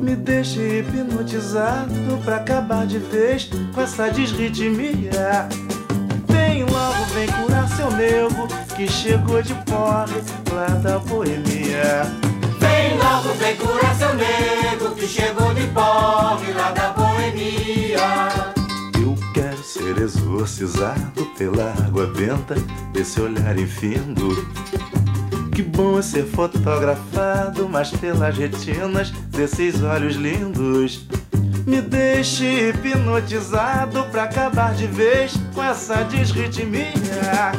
Me 0.02 0.16
deixe 0.16 0.80
hipnotizado 0.80 2.18
pra 2.26 2.38
acabar 2.38 2.88
de 2.88 2.98
vez 2.98 3.52
com 3.72 3.82
essa 3.82 4.10
desritmia. 4.10 5.48
Vem 6.28 6.64
logo, 6.64 7.06
vem 7.14 7.28
curar 7.28 7.70
seu 7.70 7.92
nego 7.92 8.48
que 8.76 8.88
chegou 8.88 9.44
de 9.44 9.54
porre 9.54 10.24
lá 10.52 10.70
da 10.82 10.98
boemia. 10.98 12.02
Vem 12.60 12.98
logo, 12.98 13.32
vem 13.36 13.56
curar 13.58 13.96
seu 13.96 14.16
nego 14.16 14.96
que 14.96 15.08
chegou 15.08 15.54
de 15.54 15.68
porre 15.68 16.52
lá 16.54 16.72
da 16.72 16.88
boemia. 16.88 17.03
Ser 19.94 20.02
exorcizado 20.02 21.26
pela 21.38 21.72
água 21.86 22.08
benta 22.08 22.56
desse 22.92 23.22
olhar 23.22 23.58
infindo. 23.60 24.48
Que 25.54 25.62
bom 25.62 26.00
é 26.00 26.02
ser 26.02 26.26
fotografado, 26.26 27.70
mas 27.70 27.92
pelas 27.92 28.36
retinas 28.36 29.12
desses 29.30 29.84
olhos 29.84 30.16
lindos. 30.16 31.06
Me 31.68 31.80
deixe 31.82 32.70
hipnotizado 32.70 34.04
pra 34.06 34.24
acabar 34.24 34.74
de 34.74 34.88
vez 34.88 35.34
com 35.54 35.64
essa 35.64 36.04
desritmia. 36.04 37.52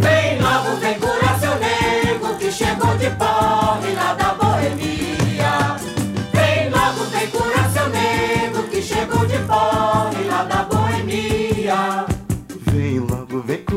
Vem 0.00 0.40
logo, 0.40 0.76
vem 0.80 0.98
curar 0.98 1.38
seu 1.38 1.54
nego 1.56 2.34
que 2.36 2.50
chegou 2.50 2.96
de 2.96 3.10
porre 3.10 3.94
lá 3.94 4.14
da 4.14 4.35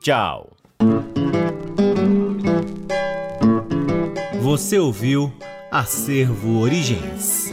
Tchau! 0.00 0.48
Você 4.40 4.78
ouviu 4.78 5.32
Acervo 5.74 6.60
Origens. 6.60 7.50